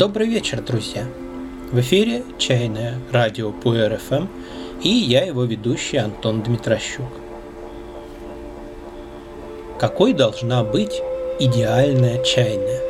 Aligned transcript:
Добрый 0.00 0.28
вечер, 0.28 0.62
друзья! 0.62 1.04
В 1.72 1.78
эфире 1.80 2.22
«Чайное 2.38 2.94
радио 3.12 3.52
Пуэр 3.52 3.98
ФМ» 3.98 4.28
и 4.82 4.88
я 4.88 5.26
его 5.26 5.44
ведущий 5.44 5.98
Антон 5.98 6.42
Дмитрощук. 6.42 7.04
Какой 9.78 10.14
должна 10.14 10.64
быть 10.64 11.02
идеальная 11.38 12.24
чайная? 12.24 12.80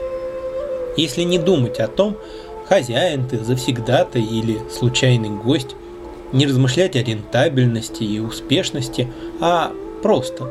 Если 0.96 1.22
не 1.22 1.40
думать 1.40 1.80
о 1.80 1.88
том, 1.88 2.16
хозяин 2.68 3.26
ты, 3.26 3.42
завсегдатый 3.42 4.22
или 4.22 4.60
случайный 4.70 5.30
гость, 5.30 5.74
не 6.30 6.46
размышлять 6.46 6.94
о 6.94 7.02
рентабельности 7.02 8.04
и 8.04 8.20
успешности, 8.20 9.12
а 9.40 9.72
просто 10.04 10.48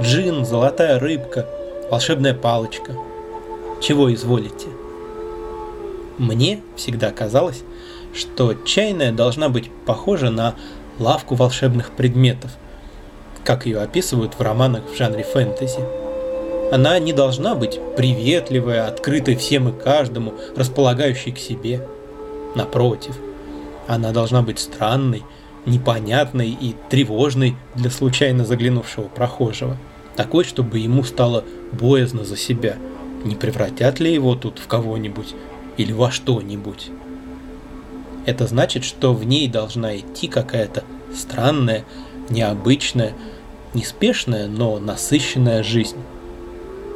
джин, 0.00 0.46
золотая 0.46 0.98
рыбка, 0.98 1.46
волшебная 1.90 2.32
палочка. 2.32 2.96
Чего 3.82 4.10
изволите? 4.14 4.68
Мне 6.20 6.60
всегда 6.76 7.12
казалось, 7.12 7.62
что 8.12 8.52
чайная 8.52 9.10
должна 9.10 9.48
быть 9.48 9.70
похожа 9.86 10.28
на 10.28 10.54
лавку 10.98 11.34
волшебных 11.34 11.92
предметов, 11.92 12.50
как 13.42 13.64
ее 13.64 13.78
описывают 13.78 14.34
в 14.34 14.40
романах 14.42 14.82
в 14.92 14.94
жанре 14.94 15.24
фэнтези. 15.24 15.80
Она 16.72 16.98
не 16.98 17.14
должна 17.14 17.54
быть 17.54 17.80
приветливая, 17.96 18.86
открытой 18.86 19.34
всем 19.34 19.70
и 19.70 19.72
каждому, 19.72 20.34
располагающей 20.56 21.32
к 21.32 21.38
себе. 21.38 21.88
Напротив, 22.54 23.16
она 23.88 24.12
должна 24.12 24.42
быть 24.42 24.58
странной, 24.58 25.22
непонятной 25.64 26.50
и 26.50 26.76
тревожной 26.90 27.56
для 27.74 27.88
случайно 27.88 28.44
заглянувшего 28.44 29.08
прохожего. 29.08 29.78
Такой, 30.16 30.44
чтобы 30.44 30.80
ему 30.80 31.02
стало 31.02 31.44
боязно 31.72 32.24
за 32.24 32.36
себя. 32.36 32.76
Не 33.24 33.36
превратят 33.36 34.00
ли 34.00 34.12
его 34.12 34.34
тут 34.34 34.58
в 34.58 34.66
кого-нибудь 34.66 35.34
или 35.76 35.92
во 35.92 36.10
что-нибудь? 36.10 36.90
Это 38.26 38.46
значит, 38.46 38.84
что 38.84 39.14
в 39.14 39.24
ней 39.24 39.48
должна 39.48 39.96
идти 39.96 40.28
какая-то 40.28 40.84
странная, 41.14 41.84
необычная, 42.28 43.14
неспешная, 43.74 44.46
но 44.46 44.78
насыщенная 44.78 45.62
жизнь. 45.62 45.98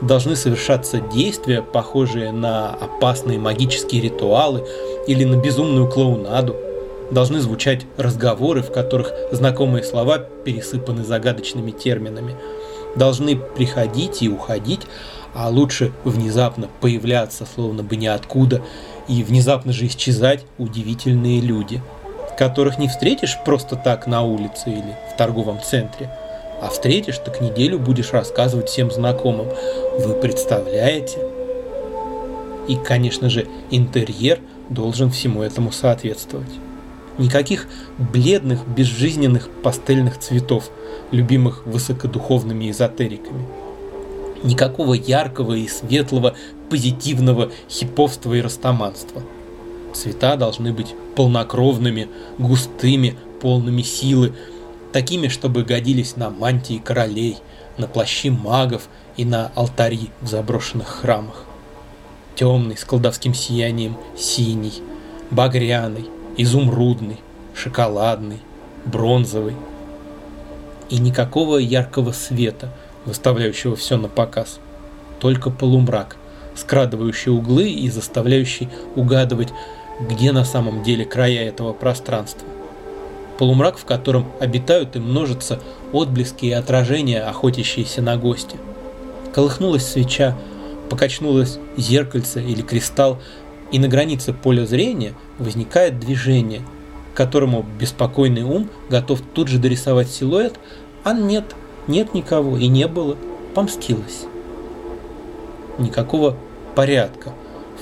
Должны 0.02 0.36
совершаться 0.36 1.00
действия, 1.00 1.62
похожие 1.62 2.30
на 2.32 2.70
опасные 2.70 3.38
магические 3.38 4.02
ритуалы 4.02 4.66
или 5.06 5.24
на 5.24 5.40
безумную 5.40 5.88
клоунаду. 5.88 6.56
Должны 7.10 7.40
звучать 7.40 7.86
разговоры, 7.96 8.62
в 8.62 8.72
которых 8.72 9.12
знакомые 9.30 9.84
слова 9.84 10.18
пересыпаны 10.18 11.04
загадочными 11.04 11.70
терминами. 11.70 12.36
Должны 12.96 13.36
приходить 13.36 14.22
и 14.22 14.28
уходить, 14.28 14.82
а 15.34 15.48
лучше 15.48 15.92
внезапно 16.04 16.68
появляться, 16.80 17.46
словно 17.46 17.82
бы 17.82 17.96
ниоткуда, 17.96 18.62
и 19.08 19.22
внезапно 19.22 19.72
же 19.72 19.86
исчезать 19.86 20.46
удивительные 20.58 21.40
люди, 21.40 21.82
которых 22.36 22.78
не 22.78 22.88
встретишь 22.88 23.38
просто 23.44 23.76
так 23.76 24.06
на 24.06 24.22
улице 24.22 24.70
или 24.70 24.96
в 25.12 25.16
торговом 25.16 25.60
центре, 25.62 26.10
а 26.60 26.68
встретишь, 26.68 27.18
так 27.18 27.40
неделю 27.40 27.78
будешь 27.78 28.12
рассказывать 28.12 28.68
всем 28.68 28.90
знакомым. 28.90 29.48
Вы 29.98 30.14
представляете? 30.14 31.18
И, 32.68 32.76
конечно 32.76 33.28
же, 33.28 33.46
интерьер 33.70 34.40
должен 34.70 35.10
всему 35.10 35.42
этому 35.42 35.72
соответствовать. 35.72 36.48
Никаких 37.18 37.68
бледных, 37.98 38.66
безжизненных 38.66 39.48
пастельных 39.62 40.18
цветов, 40.18 40.70
любимых 41.10 41.64
высокодуховными 41.66 42.70
эзотериками– 42.70 43.46
никакого 44.44 44.94
яркого 44.94 45.54
и 45.54 45.66
светлого, 45.66 46.36
позитивного 46.70 47.50
хиповства 47.68 48.34
и 48.34 48.40
растаманства. 48.40 49.22
Цвета 49.92 50.36
должны 50.36 50.72
быть 50.72 50.94
полнокровными, 51.16 52.08
густыми, 52.38 53.16
полными 53.40 53.82
силы, 53.82 54.34
такими, 54.92 55.28
чтобы 55.28 55.64
годились 55.64 56.16
на 56.16 56.30
мантии 56.30 56.78
королей, 56.78 57.38
на 57.78 57.88
плащи 57.88 58.30
магов 58.30 58.88
и 59.16 59.24
на 59.24 59.50
алтари 59.54 60.10
в 60.20 60.28
заброшенных 60.28 60.88
храмах. 60.88 61.44
Темный, 62.36 62.76
с 62.76 62.84
колдовским 62.84 63.34
сиянием, 63.34 63.96
синий, 64.16 64.82
багряный, 65.30 66.06
изумрудный, 66.36 67.20
шоколадный, 67.54 68.40
бронзовый. 68.84 69.56
И 70.90 70.98
никакого 70.98 71.58
яркого 71.58 72.12
света– 72.12 72.70
выставляющего 73.04 73.76
все 73.76 73.96
на 73.96 74.08
показ. 74.08 74.58
Только 75.20 75.50
полумрак, 75.50 76.16
скрадывающий 76.54 77.32
углы 77.32 77.70
и 77.70 77.88
заставляющий 77.88 78.68
угадывать, 78.96 79.52
где 80.00 80.32
на 80.32 80.44
самом 80.44 80.82
деле 80.82 81.04
края 81.04 81.48
этого 81.48 81.72
пространства. 81.72 82.48
Полумрак, 83.38 83.78
в 83.78 83.84
котором 83.84 84.26
обитают 84.40 84.96
и 84.96 85.00
множатся 85.00 85.60
отблески 85.92 86.46
и 86.46 86.52
отражения, 86.52 87.22
охотящиеся 87.22 88.00
на 88.00 88.16
гости. 88.16 88.56
Колыхнулась 89.34 89.86
свеча, 89.86 90.36
покачнулось 90.88 91.58
зеркальце 91.76 92.42
или 92.42 92.62
кристалл, 92.62 93.18
и 93.70 93.78
на 93.78 93.88
границе 93.88 94.32
поля 94.32 94.66
зрения 94.66 95.14
возникает 95.38 95.98
движение, 95.98 96.62
которому 97.14 97.64
беспокойный 97.78 98.42
ум 98.42 98.68
готов 98.88 99.20
тут 99.34 99.48
же 99.48 99.58
дорисовать 99.58 100.10
силуэт, 100.10 100.58
а 101.04 101.12
нет– 101.12 101.44
нет 101.86 102.14
никого 102.14 102.56
и 102.56 102.68
не 102.68 102.86
было, 102.88 103.16
помстилась. 103.54 104.24
Никакого 105.78 106.36
порядка 106.74 107.32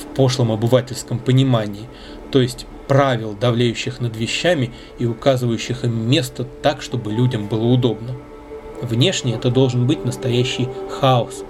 в 0.01 0.15
пошлом 0.15 0.51
обывательском 0.51 1.19
понимании, 1.19 1.89
то 2.31 2.41
есть 2.41 2.67
правил, 2.89 3.37
давляющих 3.39 4.01
над 4.01 4.17
вещами 4.17 4.73
и 4.99 5.07
указывающих 5.07 5.85
им 5.85 6.11
место 6.11 6.45
так, 6.45 6.83
чтобы 6.83 7.13
людям 7.13 7.47
было 7.47 7.65
удобно. 7.65 8.15
Внешне 8.81 9.35
это 9.35 9.51
должен 9.51 9.87
быть 9.87 10.05
настоящий 10.05 10.69
хаос, 10.91 11.45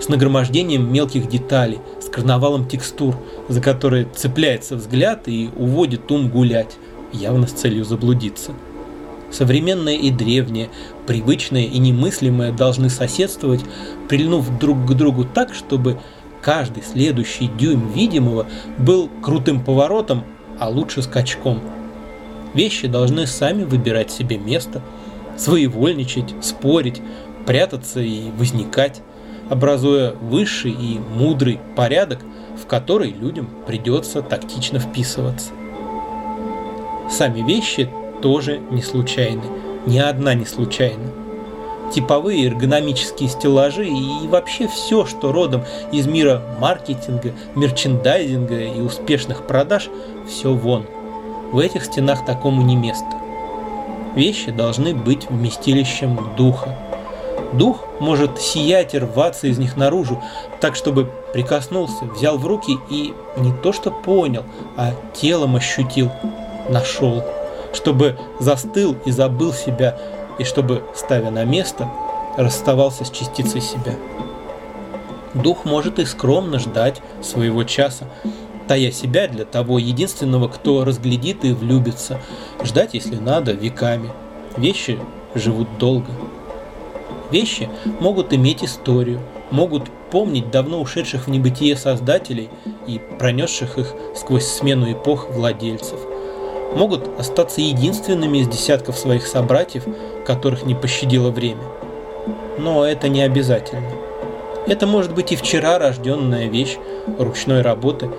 с 0.00 0.08
нагромождением 0.08 0.92
мелких 0.92 1.28
деталей, 1.28 1.78
карнавалом 2.14 2.68
текстур, 2.68 3.16
за 3.48 3.60
которые 3.60 4.06
цепляется 4.14 4.76
взгляд 4.76 5.26
и 5.26 5.50
уводит 5.56 6.08
ум 6.12 6.28
гулять, 6.28 6.76
явно 7.12 7.48
с 7.48 7.52
целью 7.52 7.84
заблудиться. 7.84 8.52
Современное 9.32 9.96
и 9.96 10.10
древнее, 10.10 10.70
привычное 11.08 11.64
и 11.64 11.76
немыслимое 11.78 12.52
должны 12.52 12.88
соседствовать, 12.88 13.62
прильнув 14.08 14.60
друг 14.60 14.86
к 14.86 14.92
другу 14.94 15.24
так, 15.24 15.54
чтобы 15.54 15.98
каждый 16.40 16.84
следующий 16.84 17.48
дюйм 17.48 17.90
видимого 17.90 18.46
был 18.78 19.10
крутым 19.20 19.64
поворотом, 19.64 20.22
а 20.60 20.68
лучше 20.68 21.02
скачком. 21.02 21.60
Вещи 22.54 22.86
должны 22.86 23.26
сами 23.26 23.64
выбирать 23.64 24.12
себе 24.12 24.38
место, 24.38 24.82
своевольничать, 25.36 26.32
спорить, 26.42 27.02
прятаться 27.44 27.98
и 27.98 28.30
возникать, 28.38 29.02
образуя 29.50 30.12
высший 30.12 30.72
и 30.72 31.00
мудрый 31.14 31.60
порядок, 31.76 32.20
в 32.60 32.66
который 32.66 33.10
людям 33.10 33.48
придется 33.66 34.22
тактично 34.22 34.78
вписываться. 34.78 35.52
Сами 37.10 37.40
вещи 37.40 37.88
тоже 38.22 38.58
не 38.70 38.82
случайны. 38.82 39.42
Ни 39.86 39.98
одна 39.98 40.34
не 40.34 40.46
случайна. 40.46 41.10
Типовые 41.92 42.46
эргономические 42.46 43.28
стеллажи 43.28 43.86
и 43.86 44.26
вообще 44.26 44.66
все, 44.66 45.04
что 45.04 45.30
родом 45.30 45.62
из 45.92 46.06
мира 46.06 46.42
маркетинга, 46.58 47.32
мерчендайзинга 47.54 48.58
и 48.60 48.80
успешных 48.80 49.46
продаж, 49.46 49.90
все 50.26 50.52
вон. 50.52 50.86
В 51.52 51.58
этих 51.58 51.84
стенах 51.84 52.24
такому 52.24 52.62
не 52.62 52.74
место. 52.74 53.06
Вещи 54.16 54.50
должны 54.50 54.94
быть 54.94 55.28
вместилищем 55.28 56.18
духа. 56.36 56.76
Дух 57.56 57.84
может 58.00 58.40
сиять 58.40 58.94
и 58.94 58.98
рваться 58.98 59.46
из 59.46 59.58
них 59.58 59.76
наружу, 59.76 60.22
так 60.60 60.76
чтобы 60.76 61.10
прикоснулся, 61.32 62.04
взял 62.04 62.38
в 62.38 62.46
руки 62.46 62.78
и 62.90 63.14
не 63.36 63.52
то 63.62 63.72
что 63.72 63.90
понял, 63.90 64.44
а 64.76 64.92
телом 65.14 65.56
ощутил, 65.56 66.10
нашел 66.68 67.22
чтобы 67.74 68.18
застыл 68.38 68.96
и 69.04 69.10
забыл 69.10 69.52
себя, 69.52 69.98
и 70.38 70.44
чтобы, 70.44 70.84
ставя 70.94 71.30
на 71.30 71.44
место, 71.44 71.88
расставался 72.36 73.04
с 73.04 73.10
частицей 73.10 73.60
себя. 73.60 73.94
Дух 75.34 75.64
может 75.64 75.98
и 75.98 76.04
скромно 76.04 76.58
ждать 76.58 77.02
своего 77.22 77.64
часа, 77.64 78.06
тая 78.68 78.90
себя 78.92 79.28
для 79.28 79.44
того 79.44 79.78
единственного, 79.78 80.48
кто 80.48 80.84
разглядит 80.84 81.44
и 81.44 81.52
влюбится, 81.52 82.20
ждать, 82.62 82.94
если 82.94 83.16
надо, 83.16 83.52
веками. 83.52 84.10
Вещи 84.56 84.98
живут 85.34 85.78
долго. 85.78 86.10
Вещи 87.30 87.68
могут 88.00 88.32
иметь 88.32 88.64
историю, 88.64 89.20
могут 89.50 89.84
помнить 90.10 90.50
давно 90.50 90.80
ушедших 90.80 91.26
в 91.26 91.30
небытие 91.30 91.76
создателей 91.76 92.50
и 92.86 93.00
пронесших 93.18 93.78
их 93.78 93.94
сквозь 94.14 94.46
смену 94.46 94.92
эпох 94.92 95.30
владельцев– 95.30 95.98
могут 96.74 97.08
остаться 97.18 97.60
единственными 97.60 98.38
из 98.38 98.48
десятков 98.48 98.98
своих 98.98 99.26
собратьев, 99.26 99.84
которых 100.26 100.64
не 100.64 100.74
пощадило 100.74 101.30
время. 101.30 101.62
Но 102.58 102.84
это 102.84 103.08
не 103.08 103.22
обязательно. 103.22 103.88
Это 104.66 104.86
может 104.86 105.14
быть 105.14 105.32
и 105.32 105.36
вчера 105.36 105.78
рожденная 105.78 106.46
вещь 106.48 106.78
ручной 107.18 107.62
работы, 107.62 108.10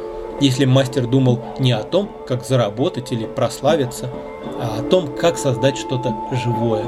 если 0.42 0.66
мастер 0.66 1.08
думал 1.08 1.40
не 1.60 1.72
о 1.72 1.84
том, 1.84 2.10
как 2.28 2.46
заработать 2.46 3.12
или 3.12 3.26
прославиться, 3.26 4.10
а 4.60 4.80
о 4.80 4.84
том, 4.84 5.08
как 5.08 5.38
создать 5.38 5.78
что-то 5.78 6.14
живое. 6.44 6.86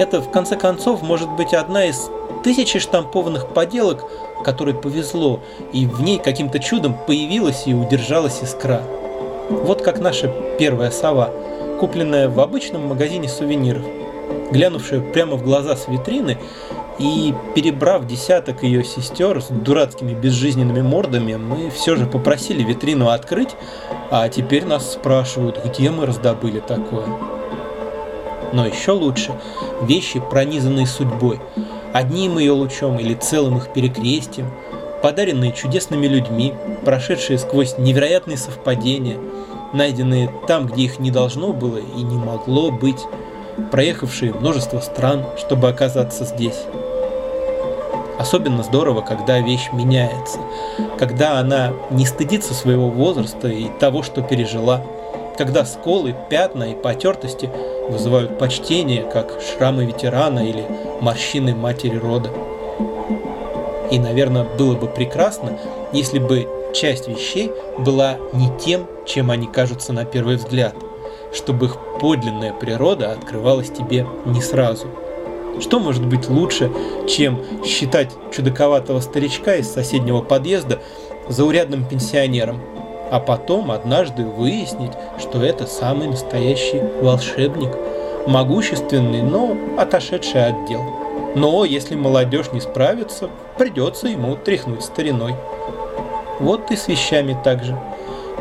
Это, 0.00 0.22
в 0.22 0.30
конце 0.30 0.56
концов, 0.56 1.02
может 1.02 1.28
быть 1.32 1.52
одна 1.52 1.84
из 1.84 2.08
тысячи 2.42 2.78
штампованных 2.78 3.48
поделок, 3.48 4.06
которой 4.42 4.72
повезло, 4.72 5.40
и 5.74 5.84
в 5.84 6.00
ней 6.00 6.18
каким-то 6.18 6.58
чудом 6.58 6.96
появилась 7.06 7.64
и 7.66 7.74
удержалась 7.74 8.42
искра. 8.42 8.80
Вот 9.50 9.82
как 9.82 10.00
наша 10.00 10.32
первая 10.58 10.90
сова, 10.90 11.30
купленная 11.78 12.30
в 12.30 12.40
обычном 12.40 12.86
магазине 12.86 13.28
сувениров, 13.28 13.82
глянувшая 14.50 15.02
прямо 15.02 15.36
в 15.36 15.42
глаза 15.42 15.76
с 15.76 15.86
витрины 15.86 16.38
и 16.98 17.34
перебрав 17.54 18.06
десяток 18.06 18.62
ее 18.62 18.82
сестер 18.84 19.42
с 19.42 19.48
дурацкими 19.48 20.14
безжизненными 20.14 20.80
мордами, 20.80 21.34
мы 21.34 21.68
все 21.68 21.96
же 21.96 22.06
попросили 22.06 22.62
витрину 22.62 23.10
открыть, 23.10 23.50
а 24.10 24.26
теперь 24.30 24.64
нас 24.64 24.94
спрашивают, 24.94 25.62
где 25.62 25.90
мы 25.90 26.06
раздобыли 26.06 26.60
такое. 26.60 27.04
Но 28.52 28.66
еще 28.66 28.92
лучше 28.92 29.32
вещи, 29.82 30.20
пронизанные 30.20 30.86
судьбой, 30.86 31.40
одним 31.92 32.38
ее 32.38 32.52
лучом 32.52 32.98
или 32.98 33.14
целым 33.14 33.58
их 33.58 33.72
перекрестием, 33.72 34.50
подаренные 35.02 35.52
чудесными 35.52 36.06
людьми, 36.06 36.54
прошедшие 36.84 37.38
сквозь 37.38 37.78
невероятные 37.78 38.36
совпадения, 38.36 39.18
найденные 39.72 40.32
там, 40.46 40.66
где 40.66 40.82
их 40.82 40.98
не 40.98 41.10
должно 41.10 41.52
было 41.52 41.78
и 41.78 42.02
не 42.02 42.16
могло 42.16 42.70
быть, 42.70 43.00
проехавшие 43.70 44.32
множество 44.32 44.80
стран, 44.80 45.24
чтобы 45.38 45.68
оказаться 45.68 46.24
здесь. 46.24 46.62
Особенно 48.18 48.62
здорово, 48.62 49.00
когда 49.00 49.40
вещь 49.40 49.70
меняется, 49.72 50.40
когда 50.98 51.38
она 51.38 51.72
не 51.90 52.04
стыдится 52.04 52.52
своего 52.52 52.90
возраста 52.90 53.48
и 53.48 53.68
того, 53.78 54.02
что 54.02 54.20
пережила, 54.20 54.82
когда 55.38 55.64
сколы, 55.64 56.14
пятна 56.28 56.64
и 56.64 56.74
потертости 56.74 57.50
вызывают 57.90 58.38
почтение, 58.38 59.02
как 59.02 59.38
шрамы 59.40 59.84
ветерана 59.84 60.40
или 60.40 60.64
морщины 61.00 61.54
матери 61.54 61.96
рода. 61.96 62.30
И, 63.90 63.98
наверное, 63.98 64.44
было 64.44 64.74
бы 64.74 64.86
прекрасно, 64.86 65.58
если 65.92 66.18
бы 66.18 66.48
часть 66.74 67.08
вещей 67.08 67.50
была 67.78 68.16
не 68.32 68.50
тем, 68.58 68.86
чем 69.06 69.30
они 69.30 69.46
кажутся 69.46 69.92
на 69.92 70.04
первый 70.04 70.36
взгляд, 70.36 70.74
чтобы 71.34 71.66
их 71.66 71.76
подлинная 72.00 72.52
природа 72.52 73.12
открывалась 73.12 73.70
тебе 73.70 74.06
не 74.24 74.40
сразу– 74.40 74.86
что 75.60 75.78
может 75.78 76.06
быть 76.06 76.28
лучше, 76.28 76.70
чем 77.08 77.40
считать 77.64 78.12
чудаковатого 78.34 79.00
старичка 79.00 79.56
из 79.56 79.70
соседнего 79.70 80.22
подъезда 80.22 80.80
заурядным 81.28 81.84
пенсионером, 81.84 82.60
а 83.10 83.20
потом 83.20 83.70
однажды 83.70 84.24
выяснить, 84.24 84.92
что 85.18 85.42
это 85.42 85.66
самый 85.66 86.08
настоящий 86.08 86.80
волшебник, 87.00 87.70
могущественный, 88.26 89.22
но 89.22 89.56
отошедший 89.78 90.46
от 90.46 90.66
дел. 90.66 90.82
Но 91.34 91.64
если 91.64 91.94
молодежь 91.94 92.52
не 92.52 92.60
справится, 92.60 93.30
придется 93.56 94.08
ему 94.08 94.36
тряхнуть 94.36 94.82
стариной. 94.82 95.34
Вот 96.38 96.70
и 96.70 96.76
с 96.76 96.88
вещами 96.88 97.36
так 97.44 97.64
же. 97.64 97.78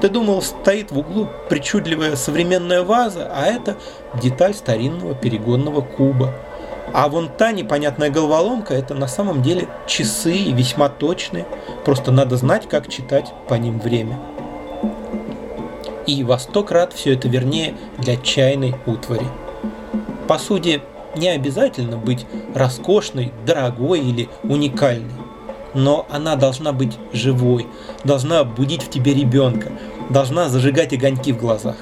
Ты 0.02 0.10
думал, 0.10 0.42
стоит 0.42 0.92
в 0.92 1.00
углу 1.00 1.28
причудливая 1.50 2.16
современная 2.16 2.84
ваза, 2.84 3.32
а 3.36 3.46
это 3.46 3.76
деталь 4.22 4.54
старинного 4.54 5.14
перегонного 5.14 5.82
куба– 5.82 6.34
а 6.92 7.08
вон 7.08 7.30
та 7.30 7.52
непонятная 7.52 8.10
головоломка– 8.10 8.74
это 8.76 8.96
на 8.96 9.08
самом 9.08 9.42
деле 9.42 9.68
часы 9.86 10.52
весьма 10.52 10.90
точные. 10.90 11.46
Просто 11.86 12.12
надо 12.12 12.36
знать, 12.38 12.68
как 12.68 12.90
читать 12.90 13.32
по 13.48 13.54
ним 13.54 13.80
время. 13.80 14.18
И 16.10 16.24
во 16.24 16.40
сто 16.40 16.64
крат 16.64 16.94
все 16.94 17.14
это 17.14 17.28
вернее 17.28 17.76
для 18.00 18.18
чайной 18.18 18.74
утвари. 18.88 19.28
Посуде 20.28 20.82
не 21.16 21.28
обязательно 21.30 21.98
быть 21.98 22.26
роскошной, 22.56 23.32
дорогой 23.46 24.00
или 24.00 24.28
уникальной. 24.42 25.14
Но 25.76 26.08
она 26.10 26.36
должна 26.36 26.74
быть 26.74 26.98
живой, 27.14 27.68
должна 28.04 28.44
будить 28.44 28.82
в 28.82 28.90
тебе 28.90 29.14
ребенка, 29.14 29.72
должна 30.10 30.50
зажигать 30.50 30.94
огоньки 30.94 31.32
в 31.32 31.38
глазах. 31.38 31.76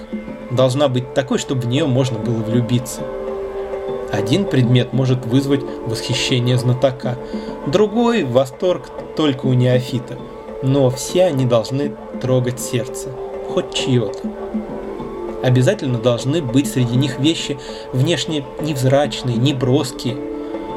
Должна 0.52 0.90
быть 0.90 1.14
такой, 1.14 1.38
чтобы 1.38 1.62
в 1.62 1.68
нее 1.68 1.86
можно 1.86 2.20
было 2.20 2.44
влюбиться– 2.44 3.04
один 4.12 4.46
предмет 4.46 4.94
может 4.94 5.26
вызвать 5.26 5.64
восхищение 5.86 6.58
знатока, 6.58 7.18
другой– 7.68 8.24
восторг 8.26 8.90
только 9.18 9.48
у 9.48 9.54
неофита, 9.54 10.18
но 10.64 10.90
все 10.90 11.26
они 11.26 11.46
должны 11.46 11.94
трогать 12.22 12.62
сердце, 12.62 13.10
хоть 13.58 13.74
чье-то. 13.74 14.20
Обязательно 15.42 15.98
должны 15.98 16.44
быть 16.44 16.72
среди 16.72 16.96
них 16.96 17.18
вещи 17.18 17.58
внешне 17.92 18.46
невзрачные, 18.62 19.36
неброские, 19.36 20.16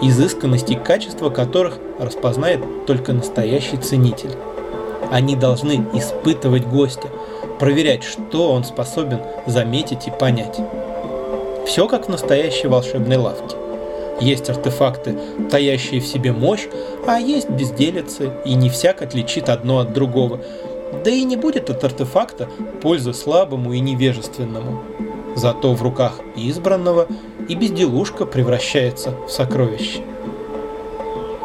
изысканность 0.00 0.70
и 0.70 0.76
качество 0.76 1.28
которых 1.28 1.76
распознает 1.98 2.86
только 2.86 3.12
настоящий 3.12 3.76
ценитель. 3.76 4.30
Они 5.10 5.36
должны 5.36 5.86
испытывать 5.92 6.66
гостя, 6.66 7.08
проверять, 7.58 8.02
что 8.02 8.50
он 8.50 8.64
способен 8.64 9.20
заметить 9.46 10.06
и 10.06 10.10
понять. 10.10 10.58
Все 11.66 11.86
как 11.86 12.06
в 12.06 12.08
настоящей 12.08 12.68
волшебной 12.68 13.18
лавке. 13.18 13.56
Есть 14.22 14.48
артефакты, 14.48 15.18
таящие 15.50 16.00
в 16.00 16.06
себе 16.06 16.32
мощь, 16.32 16.66
а 17.06 17.18
есть 17.18 17.50
безделицы, 17.50 18.30
и 18.46 18.54
не 18.54 18.70
всяк 18.70 19.02
отличит 19.02 19.50
одно 19.50 19.80
от 19.80 19.92
другого. 19.92 20.40
Да 21.04 21.10
и 21.10 21.24
не 21.24 21.36
будет 21.36 21.70
от 21.70 21.82
артефакта 21.82 22.48
пользы 22.82 23.14
слабому 23.14 23.72
и 23.72 23.80
невежественному. 23.80 24.82
Зато 25.36 25.72
в 25.74 25.82
руках 25.82 26.20
избранного 26.34 27.06
и 27.48 27.54
безделушка 27.54 28.26
превращается 28.26 29.14
в 29.26 29.30
сокровище. 29.30 30.00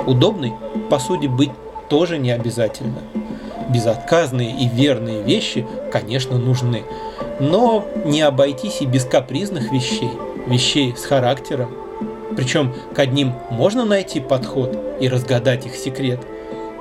Удобной 0.05 0.53
посуде 0.89 1.27
быть 1.27 1.51
тоже 1.89 2.17
не 2.17 2.31
обязательно. 2.31 2.99
Безотказные 3.69 4.51
и 4.51 4.67
верные 4.67 5.23
вещи, 5.23 5.65
конечно, 5.91 6.37
нужны, 6.37 6.83
но 7.39 7.85
не 8.05 8.21
обойтись 8.21 8.81
и 8.81 8.85
без 8.85 9.05
капризных 9.05 9.71
вещей, 9.71 10.11
вещей 10.47 10.95
с 10.95 11.05
характером. 11.05 11.71
Причем 12.35 12.73
к 12.93 12.99
одним 12.99 13.33
можно 13.49 13.85
найти 13.85 14.19
подход 14.19 14.77
и 14.99 15.07
разгадать 15.07 15.65
их 15.65 15.75
секрет, 15.75 16.19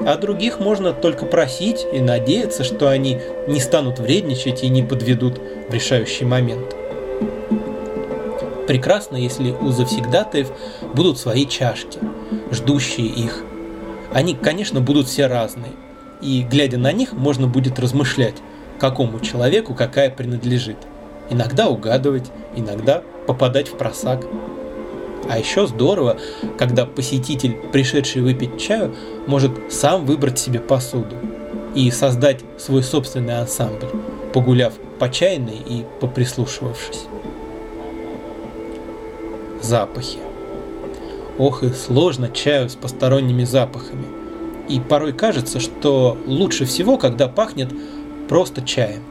а 0.01 0.17
других 0.17 0.61
можно 0.61 0.93
только 0.93 1.27
просить 1.27 1.87
и 1.93 2.01
надеяться, 2.01 2.65
что 2.65 2.89
они 2.89 3.21
не 3.47 3.61
станут 3.61 3.99
вредничать 3.99 4.63
и 4.63 4.69
не 4.69 4.83
подведут 4.83 5.41
в 5.69 5.73
решающий 5.73 6.25
момент. 6.25 6.75
Прекрасно, 8.67 9.17
если 9.17 9.51
у 9.51 9.69
завсегдатаев 9.69 10.51
будут 10.95 11.19
свои 11.19 11.47
чашки, 11.47 11.99
ждущие 12.51 13.07
их. 13.07 13.45
Они, 14.13 14.35
конечно, 14.35 14.81
будут 14.81 15.07
все 15.07 15.27
разные, 15.27 15.73
и, 16.23 16.43
глядя 16.43 16.79
на 16.79 16.93
них, 16.93 17.13
можно 17.13 17.47
будет 17.47 17.79
размышлять, 17.79 18.37
какому 18.79 19.21
человеку 19.21 19.75
какая 19.75 20.11
принадлежит. 20.11 20.79
Иногда 21.31 21.69
угадывать, 21.69 22.31
иногда 22.57 23.03
попадать 23.27 23.69
в 23.69 23.77
просак. 23.77 24.27
А 25.29 25.39
еще 25.39 25.67
здорово, 25.67 26.19
когда 26.59 26.87
посетитель, 26.87 27.57
пришедший 27.73 28.23
выпить 28.23 28.61
чаю, 28.61 28.95
может 29.27 29.73
сам 29.73 30.05
выбрать 30.05 30.39
себе 30.39 30.61
посуду 30.61 31.17
и 31.75 31.91
создать 31.91 32.41
свой 32.59 32.83
собственный 32.83 33.39
ансамбль, 33.39 33.89
погуляв 34.33 34.75
по 34.99 35.09
чайной 35.09 35.57
и 35.67 35.85
поприслушивавшись. 36.01 37.07
Запахи. 39.61 40.19
Ох 41.39 41.63
и 41.63 41.71
сложно 41.71 42.29
чаю 42.29 42.69
с 42.69 42.77
посторонними 42.77 43.45
запахами. 43.45 44.07
И 44.69 44.79
порой 44.79 45.13
кажется, 45.13 45.59
что 45.59 46.17
лучше 46.27 46.65
всего, 46.65 46.97
когда 46.97 47.29
пахнет 47.29 47.73
просто 48.29 48.63
чаем. 48.63 49.03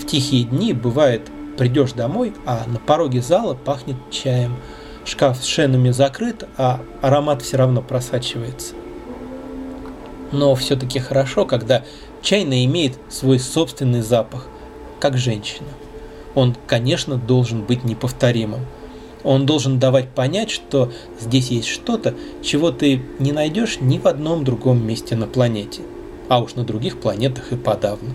В 0.00 0.06
тихие 0.06 0.44
дни 0.44 0.72
бывает, 0.72 1.30
придешь 1.56 1.92
домой, 1.92 2.34
а 2.44 2.64
на 2.66 2.78
пороге 2.78 3.22
зала 3.22 3.54
пахнет 3.54 3.96
чаем. 4.10 4.56
Шкаф 5.04 5.36
с 5.36 5.44
шенами 5.44 5.90
закрыт, 5.90 6.44
а 6.56 6.80
аромат 7.02 7.42
все 7.42 7.56
равно 7.56 7.82
просачивается. 7.82 8.74
Но 10.32 10.54
все-таки 10.54 10.98
хорошо, 10.98 11.44
когда 11.44 11.84
чайная 12.22 12.64
имеет 12.64 12.94
свой 13.08 13.38
собственный 13.38 14.00
запах, 14.00 14.46
как 14.98 15.18
женщина. 15.18 15.68
Он, 16.34 16.56
конечно, 16.66 17.16
должен 17.16 17.62
быть 17.62 17.84
неповторимым. 17.84 18.60
Он 19.22 19.46
должен 19.46 19.78
давать 19.78 20.10
понять, 20.10 20.50
что 20.50 20.92
здесь 21.20 21.48
есть 21.48 21.68
что-то, 21.68 22.14
чего 22.42 22.70
ты 22.70 23.02
не 23.18 23.32
найдешь 23.32 23.78
ни 23.80 23.98
в 23.98 24.06
одном 24.06 24.44
другом 24.44 24.86
месте 24.86 25.16
на 25.16 25.26
планете, 25.26 25.82
а 26.28 26.40
уж 26.40 26.54
на 26.54 26.64
других 26.64 27.00
планетах 27.00 27.52
и 27.52 27.56
подавно 27.56 28.10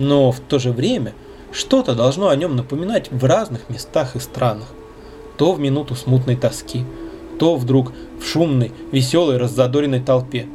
но 0.00 0.32
в 0.32 0.40
то 0.40 0.58
же 0.58 0.72
время 0.72 1.12
что-то 1.52 1.94
должно 1.94 2.30
о 2.30 2.36
нем 2.36 2.56
напоминать 2.56 3.12
в 3.12 3.22
разных 3.24 3.68
местах 3.68 4.16
и 4.16 4.18
странах. 4.18 4.68
То 5.40 5.54
в 5.54 5.58
минуту 5.58 5.94
смутной 5.94 6.36
тоски, 6.36 6.84
то 7.38 7.56
вдруг 7.56 7.94
в 8.20 8.26
шумной, 8.26 8.72
веселой, 8.92 9.38
раззадоренной 9.38 10.00
толпе, 10.00 10.46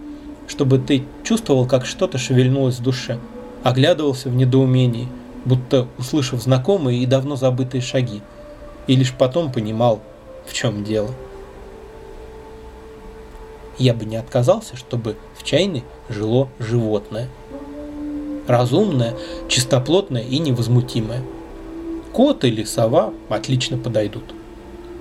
чтобы 0.48 0.78
ты 0.78 1.06
чувствовал, 1.24 1.66
как 1.66 1.88
что-то 1.88 2.20
шевельнулось 2.20 2.78
в 2.78 2.84
душе, 2.84 3.18
оглядывался 3.64 4.30
в 4.30 4.36
недоумении, 4.36 5.08
будто 5.44 5.88
услышав 5.98 6.40
знакомые 6.40 7.00
и 7.00 7.08
давно 7.08 7.36
забытые 7.36 7.82
шаги, 7.82 8.22
и 8.86 8.96
лишь 8.96 9.12
потом 9.12 9.52
понимал, 9.52 10.02
в 10.46 10.54
чем 10.54 10.84
дело. 10.84 11.10
Я 13.80 13.96
бы 13.96 14.06
не 14.06 14.18
отказался, 14.18 14.78
чтобы 14.78 15.16
в 15.36 15.44
чайной 15.44 15.84
жило 16.10 16.48
животное. 16.60 17.28
Разумное, 18.48 19.16
чистоплотное 19.50 20.22
и 20.22 20.38
невозмутимое. 20.38 21.24
Кот 22.14 22.44
или 22.44 22.64
сова 22.64 23.12
отлично 23.30 23.80
подойдут. 23.80 24.26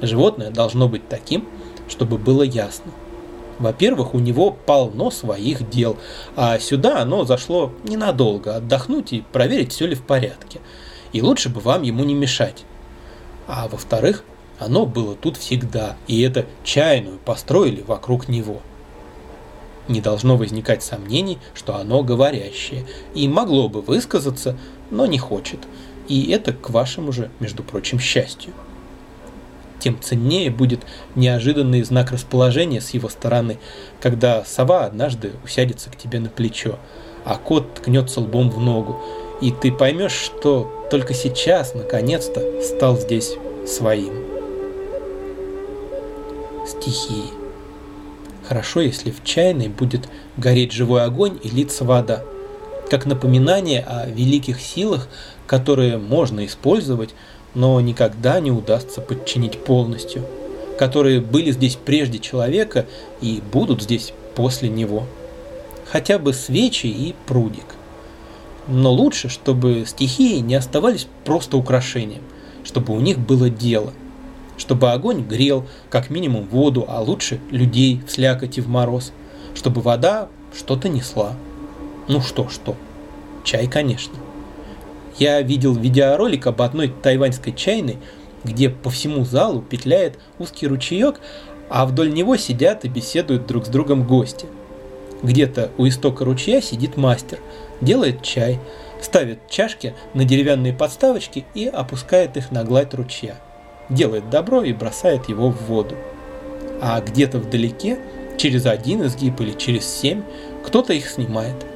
Животное 0.06 0.50
должно 0.50 0.88
быть 0.88 1.08
таким, 1.08 1.48
чтобы 1.88 2.18
было 2.18 2.42
ясно. 2.42 2.92
Во-первых, 3.58 4.14
у 4.14 4.18
него 4.18 4.50
полно 4.50 5.10
своих 5.10 5.68
дел, 5.70 5.96
а 6.34 6.58
сюда 6.58 7.00
оно 7.00 7.24
зашло 7.24 7.72
ненадолго, 7.84 8.56
отдохнуть 8.56 9.12
и 9.12 9.24
проверить, 9.32 9.72
все 9.72 9.86
ли 9.86 9.94
в 9.94 10.02
порядке. 10.02 10.60
И 11.12 11.22
лучше 11.22 11.48
бы 11.48 11.60
вам 11.60 11.82
ему 11.82 12.04
не 12.04 12.14
мешать. 12.14 12.64
А 13.46 13.68
во-вторых, 13.68 14.24
оно 14.58 14.86
было 14.86 15.14
тут 15.14 15.36
всегда, 15.36 15.96
и 16.08 16.20
это 16.22 16.46
чайную 16.64 17.18
построили 17.18 17.82
вокруг 17.82 18.28
него. 18.28 18.60
Не 19.86 20.00
должно 20.00 20.36
возникать 20.36 20.82
сомнений, 20.82 21.38
что 21.52 21.76
оно 21.76 22.02
говорящее, 22.02 22.86
и 23.14 23.28
могло 23.28 23.68
бы 23.68 23.82
высказаться, 23.82 24.56
но 24.90 25.06
не 25.06 25.18
хочет. 25.18 25.60
И 26.08 26.30
это 26.30 26.52
к 26.52 26.70
вашему 26.70 27.12
же, 27.12 27.30
между 27.38 27.62
прочим, 27.62 28.00
счастью 28.00 28.52
тем 29.84 30.00
ценнее 30.00 30.50
будет 30.50 30.80
неожиданный 31.14 31.82
знак 31.82 32.10
расположения 32.10 32.80
с 32.80 32.90
его 32.90 33.10
стороны, 33.10 33.58
когда 34.00 34.42
сова 34.42 34.86
однажды 34.86 35.32
усядется 35.44 35.90
к 35.90 35.96
тебе 35.96 36.20
на 36.20 36.30
плечо, 36.30 36.78
а 37.26 37.36
кот 37.36 37.74
ткнется 37.74 38.20
лбом 38.20 38.48
в 38.48 38.58
ногу, 38.58 38.98
и 39.42 39.50
ты 39.52 39.70
поймешь, 39.70 40.12
что 40.12 40.86
только 40.90 41.12
сейчас, 41.12 41.74
наконец-то, 41.74 42.62
стал 42.62 42.98
здесь 42.98 43.34
своим. 43.66 44.14
Стихии. 46.66 47.28
Хорошо, 48.48 48.80
если 48.80 49.10
в 49.10 49.22
чайной 49.22 49.68
будет 49.68 50.08
гореть 50.38 50.72
живой 50.72 51.04
огонь 51.04 51.38
и 51.42 51.50
литься 51.50 51.84
вода, 51.84 52.24
как 52.88 53.04
напоминание 53.04 53.82
о 53.82 54.06
великих 54.06 54.62
силах, 54.62 55.08
которые 55.46 55.98
можно 55.98 56.46
использовать 56.46 57.14
но 57.54 57.80
никогда 57.80 58.40
не 58.40 58.50
удастся 58.50 59.00
подчинить 59.00 59.62
полностью, 59.62 60.24
которые 60.78 61.20
были 61.20 61.52
здесь 61.52 61.76
прежде 61.76 62.18
человека 62.18 62.86
и 63.20 63.42
будут 63.52 63.82
здесь 63.82 64.12
после 64.34 64.68
него. 64.68 65.04
Хотя 65.86 66.18
бы 66.18 66.32
свечи 66.32 66.86
и 66.86 67.14
прудик. 67.26 67.76
Но 68.66 68.92
лучше, 68.92 69.28
чтобы 69.28 69.84
стихии 69.86 70.38
не 70.38 70.54
оставались 70.54 71.06
просто 71.24 71.56
украшением, 71.56 72.22
чтобы 72.64 72.94
у 72.94 73.00
них 73.00 73.18
было 73.18 73.50
дело, 73.50 73.92
чтобы 74.56 74.92
огонь 74.92 75.22
грел 75.22 75.66
как 75.90 76.10
минимум 76.10 76.44
воду, 76.48 76.86
а 76.88 77.00
лучше 77.00 77.40
людей 77.50 78.00
в 78.06 78.10
слякоти 78.10 78.60
в 78.60 78.68
мороз, 78.68 79.12
чтобы 79.54 79.82
вода 79.82 80.28
что-то 80.56 80.88
несла. 80.88 81.34
Ну 82.08 82.20
что, 82.20 82.48
что? 82.48 82.74
Чай, 83.44 83.68
конечно. 83.68 84.14
Я 85.18 85.40
видел 85.42 85.74
видеоролик 85.74 86.46
об 86.46 86.60
одной 86.60 86.88
тайваньской 86.88 87.52
чайной, 87.52 87.98
где 88.42 88.68
по 88.68 88.90
всему 88.90 89.24
залу 89.24 89.62
петляет 89.62 90.18
узкий 90.38 90.66
ручеек, 90.66 91.20
а 91.70 91.86
вдоль 91.86 92.12
него 92.12 92.36
сидят 92.36 92.84
и 92.84 92.88
беседуют 92.88 93.46
друг 93.46 93.66
с 93.66 93.68
другом 93.68 94.06
гости. 94.06 94.46
Где-то 95.22 95.70
у 95.78 95.86
истока 95.86 96.24
ручья 96.24 96.60
сидит 96.60 96.96
мастер, 96.96 97.38
делает 97.80 98.22
чай, 98.22 98.58
ставит 99.00 99.48
чашки 99.48 99.94
на 100.12 100.24
деревянные 100.24 100.74
подставочки 100.74 101.46
и 101.54 101.66
опускает 101.66 102.36
их 102.36 102.50
на 102.50 102.64
гладь 102.64 102.92
ручья. 102.92 103.36
Делает 103.88 104.28
добро 104.30 104.62
и 104.62 104.72
бросает 104.72 105.28
его 105.28 105.50
в 105.50 105.62
воду. 105.66 105.94
А 106.82 107.00
где-то 107.00 107.38
вдалеке, 107.38 107.98
через 108.36 108.66
один 108.66 109.06
изгиб 109.06 109.40
или 109.40 109.52
через 109.52 109.86
семь, 109.86 110.22
кто-то 110.64 110.92
их 110.92 111.08
снимает– 111.08 111.64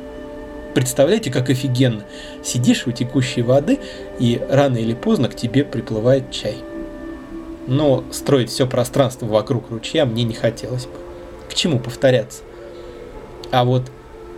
Представляете, 0.74 1.30
как 1.30 1.50
офигенно. 1.50 2.04
Сидишь 2.44 2.86
у 2.86 2.92
текущей 2.92 3.42
воды, 3.42 3.78
и 4.18 4.40
рано 4.48 4.76
или 4.76 4.94
поздно 4.94 5.28
к 5.28 5.36
тебе 5.36 5.64
приплывает 5.64 6.30
чай. 6.30 6.56
Но 7.66 8.04
строить 8.12 8.50
все 8.50 8.66
пространство 8.66 9.26
вокруг 9.26 9.70
ручья 9.70 10.06
мне 10.06 10.24
не 10.24 10.34
хотелось 10.34 10.86
бы. 10.86 10.92
К 11.48 11.54
чему 11.54 11.78
повторяться? 11.80 12.42
А 13.50 13.64
вот 13.64 13.90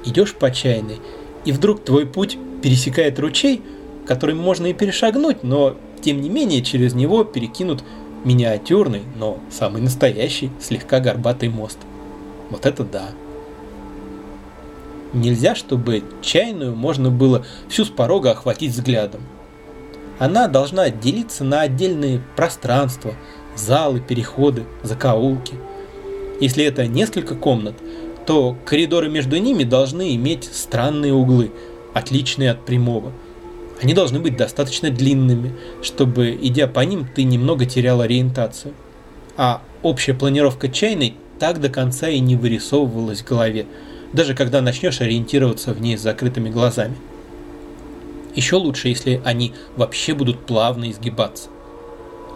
идешь 0.04 0.34
по 0.34 0.50
чайной, 0.50 1.00
и 1.44 1.52
вдруг 1.52 1.84
твой 1.84 2.06
путь 2.06 2.38
пересекает 2.62 3.18
ручей, 3.18 3.62
который 4.06 4.34
можно 4.34 4.66
и 4.66 4.72
перешагнуть, 4.72 5.42
но 5.42 5.76
тем 6.00 6.20
не 6.20 6.28
менее 6.28 6.62
через 6.62 6.94
него 6.94 7.24
перекинут 7.24 7.84
миниатюрный, 8.24 9.02
но 9.16 9.38
самый 9.50 9.82
настоящий, 9.82 10.50
слегка 10.60 11.00
горбатый 11.00 11.48
мост. 11.48 11.78
Вот 12.50 12.66
это 12.66 12.84
да. 12.84 13.10
Нельзя, 15.12 15.54
чтобы 15.56 16.04
чайную 16.22 16.76
можно 16.76 17.10
было 17.10 17.44
всю 17.68 17.84
с 17.84 17.88
порога 17.88 18.30
охватить 18.30 18.72
взглядом. 18.72 19.22
Она 20.18 20.46
должна 20.46 20.82
отделиться 20.82 21.42
на 21.42 21.62
отдельные 21.62 22.22
пространства, 22.36 23.14
залы, 23.56 24.00
переходы, 24.00 24.64
закоулки. 24.82 25.54
Если 26.40 26.64
это 26.64 26.86
несколько 26.86 27.34
комнат, 27.34 27.74
то 28.24 28.56
коридоры 28.64 29.08
между 29.08 29.36
ними 29.38 29.64
должны 29.64 30.14
иметь 30.14 30.44
странные 30.44 31.12
углы, 31.12 31.50
отличные 31.92 32.52
от 32.52 32.64
прямого. 32.64 33.12
Они 33.82 33.94
должны 33.94 34.20
быть 34.20 34.36
достаточно 34.36 34.90
длинными, 34.90 35.56
чтобы, 35.82 36.38
идя 36.40 36.68
по 36.68 36.80
ним, 36.80 37.08
ты 37.12 37.24
немного 37.24 37.64
терял 37.64 38.00
ориентацию. 38.00 38.74
А 39.36 39.62
общая 39.82 40.14
планировка 40.14 40.68
чайной 40.68 41.14
так 41.38 41.60
до 41.60 41.70
конца 41.70 42.08
и 42.08 42.20
не 42.20 42.36
вырисовывалась 42.36 43.22
в 43.22 43.26
голове– 43.26 43.66
даже 44.12 44.34
когда 44.34 44.60
начнешь 44.60 45.00
ориентироваться 45.00 45.72
в 45.72 45.80
ней 45.80 45.96
с 45.96 46.02
закрытыми 46.02 46.50
глазами. 46.50 46.96
Еще 48.34 48.56
лучше, 48.56 48.88
если 48.88 49.20
они 49.24 49.54
вообще 49.76 50.14
будут 50.14 50.46
плавно 50.46 50.90
изгибаться. 50.90 51.48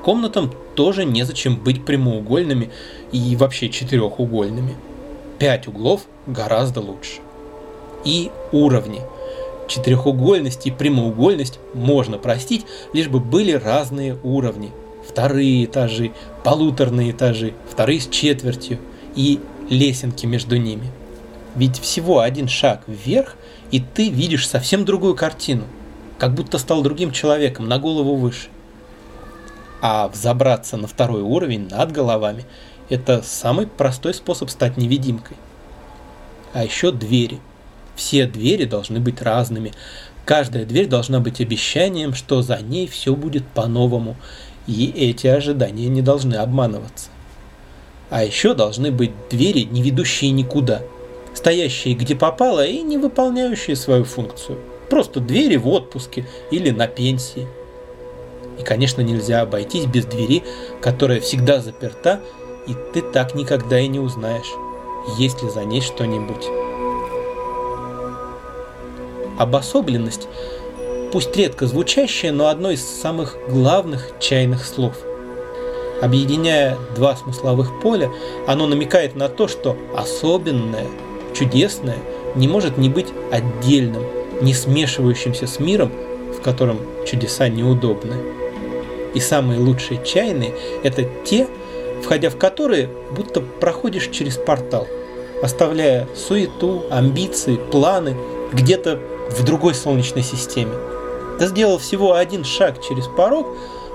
Комнатам 0.04 0.52
тоже 0.74 1.04
незачем 1.04 1.56
быть 1.56 1.84
прямоугольными 1.84 2.70
и 3.12 3.36
вообще 3.36 3.68
четырехугольными. 3.68 4.74
Пять 5.38 5.66
углов 5.66 6.02
гораздо 6.26 6.80
лучше. 6.80 7.20
И 8.04 8.30
уровни. 8.52 9.00
Четырехугольность 9.66 10.66
и 10.66 10.70
прямоугольность 10.70 11.58
можно 11.72 12.18
простить, 12.18 12.66
лишь 12.92 13.08
бы 13.08 13.18
были 13.18 13.52
разные 13.52 14.18
уровни. 14.22 14.72
Вторые 15.08 15.64
этажи, 15.64 16.12
полуторные 16.42 17.12
этажи, 17.12 17.54
вторые 17.70 18.00
с 18.00 18.08
четвертью 18.08 18.78
и 19.14 19.40
лесенки 19.70 20.26
между 20.26 20.56
ними– 20.56 20.90
ведь 21.54 21.78
всего 21.78 22.20
один 22.20 22.48
шаг 22.48 22.82
вверх, 22.86 23.36
и 23.70 23.80
ты 23.80 24.08
видишь 24.10 24.48
совсем 24.48 24.84
другую 24.84 25.14
картину, 25.14 25.64
как 26.18 26.34
будто 26.34 26.58
стал 26.58 26.82
другим 26.82 27.12
человеком, 27.12 27.68
на 27.68 27.78
голову 27.78 28.16
выше. 28.16 28.48
А 29.80 30.08
взобраться 30.08 30.76
на 30.76 30.86
второй 30.86 31.22
уровень 31.22 31.68
над 31.68 31.92
головами– 31.92 32.44
это 32.88 33.22
самый 33.22 33.66
простой 33.66 34.14
способ 34.14 34.50
стать 34.50 34.76
невидимкой. 34.76 35.36
А 36.52 36.64
еще 36.64 36.90
двери. 36.90 37.40
Все 37.94 38.26
двери 38.26 38.64
должны 38.64 38.98
быть 38.98 39.22
разными. 39.22 39.72
Каждая 40.24 40.64
дверь 40.64 40.86
должна 40.86 41.20
быть 41.20 41.40
обещанием, 41.40 42.14
что 42.14 42.42
за 42.42 42.58
ней 42.58 42.86
все 42.86 43.14
будет 43.14 43.46
по-новому, 43.46 44.16
и 44.66 44.90
эти 44.90 45.26
ожидания 45.26 45.88
не 45.88 46.02
должны 46.02 46.34
обманываться. 46.34 47.10
А 48.10 48.24
еще 48.24 48.54
должны 48.54 48.90
быть 48.90 49.12
двери, 49.30 49.62
не 49.62 49.82
ведущие 49.82 50.30
никуда– 50.30 50.82
стоящие 51.34 51.94
где 51.94 52.14
попало 52.14 52.64
и 52.64 52.80
не 52.80 52.96
выполняющие 52.96 53.76
свою 53.76 54.04
функцию. 54.04 54.58
Просто 54.88 55.20
двери 55.20 55.56
в 55.56 55.68
отпуске 55.68 56.26
или 56.50 56.70
на 56.70 56.86
пенсии. 56.86 57.46
И, 58.58 58.62
конечно, 58.62 59.02
нельзя 59.02 59.40
обойтись 59.40 59.86
без 59.86 60.06
двери, 60.06 60.44
которая 60.80 61.20
всегда 61.20 61.60
заперта, 61.60 62.20
и 62.68 62.74
ты 62.92 63.02
так 63.02 63.34
никогда 63.34 63.80
и 63.80 63.88
не 63.88 63.98
узнаешь, 63.98 64.52
есть 65.18 65.42
ли 65.42 65.50
за 65.50 65.64
ней 65.64 65.80
что-нибудь. 65.80 66.46
Обособленность, 69.38 70.28
пусть 71.12 71.36
редко 71.36 71.66
звучащая, 71.66 72.30
но 72.30 72.46
одно 72.46 72.70
из 72.70 72.84
самых 72.84 73.36
главных 73.48 74.12
чайных 74.20 74.64
слов. 74.64 74.94
Объединяя 76.00 76.76
два 76.94 77.16
смысловых 77.16 77.80
поля, 77.80 78.10
оно 78.46 78.66
намекает 78.66 79.16
на 79.16 79.28
то, 79.28 79.48
что 79.48 79.76
особенное– 79.96 80.86
чудесное 81.34 81.98
не 82.34 82.48
может 82.48 82.78
не 82.78 82.88
быть 82.88 83.08
отдельным, 83.30 84.02
не 84.40 84.54
смешивающимся 84.54 85.46
с 85.46 85.58
миром, 85.58 85.92
в 86.36 86.40
котором 86.42 86.78
чудеса 87.06 87.48
неудобны. 87.48 88.14
И 89.14 89.20
самые 89.20 89.60
лучшие 89.60 90.04
чайные– 90.04 90.54
это 90.82 91.04
те, 91.24 91.46
входя 92.02 92.30
в 92.30 92.36
которые 92.36 92.88
будто 93.16 93.40
проходишь 93.40 94.08
через 94.08 94.36
портал, 94.36 94.88
оставляя 95.42 96.08
суету, 96.14 96.84
амбиции, 96.90 97.56
планы 97.70 98.16
где-то 98.52 99.00
в 99.30 99.44
другой 99.44 99.74
солнечной 99.74 100.22
системе. 100.22 100.72
Ты 101.38 101.46
сделал 101.46 101.78
всего 101.78 102.14
один 102.14 102.44
шаг 102.44 102.82
через 102.82 103.06
порог, 103.06 103.46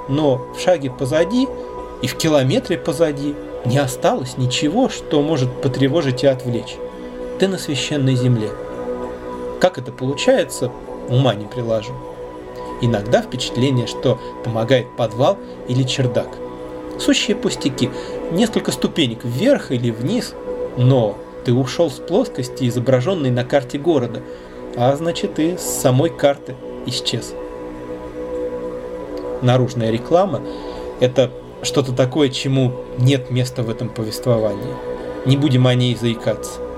но 0.08 0.42
в 0.56 0.60
шаге 0.62 0.90
позади 0.90 1.48
и 2.02 2.08
в 2.08 2.16
километре 2.16 2.78
позади 2.78 3.36
не 3.66 3.78
осталось 3.78 4.38
ничего, 4.38 4.90
что 4.90 5.22
может 5.22 5.62
потревожить 5.62 6.24
и 6.24 6.28
отвлечь. 6.28 6.78
Ты 7.40 7.48
на 7.48 7.58
священной 7.58 8.16
земле. 8.16 8.52
Как 9.62 9.78
это 9.78 9.94
получается, 9.94 10.72
ума 11.08 11.34
не 11.36 11.46
приложу. 11.46 11.94
Иногда 12.82 13.22
впечатление, 13.22 13.88
что 13.88 14.20
помогает 14.44 14.88
подвал 14.98 15.38
или 15.70 15.84
чердак. 15.84 16.28
Сущие 17.00 17.38
пустяки, 17.38 17.90
несколько 18.32 18.74
ступенек 18.74 19.24
вверх 19.24 19.72
или 19.72 19.90
вниз, 19.90 20.34
но 20.76 21.18
ты 21.46 21.54
ушел 21.54 21.90
с 21.90 21.96
плоскости, 21.96 22.68
изображенной 22.68 23.32
на 23.32 23.46
карте 23.46 23.78
города, 23.78 24.22
а 24.76 24.94
значит 24.98 25.40
и 25.40 25.56
с 25.56 25.62
самой 25.62 26.10
карты 26.10 26.58
исчез. 26.88 27.34
Наружная 29.42 29.92
реклама– 29.92 30.42
это 31.00 31.32
что-то 31.64 31.94
такое, 31.94 32.28
чему 32.28 32.74
нет 32.98 33.32
места 33.32 33.64
в 33.64 33.70
этом 33.70 33.88
повествовании. 33.88 34.76
Не 35.26 35.38
будем 35.38 35.68
о 35.68 35.74
ней 35.74 35.96
заикаться. 35.96 36.69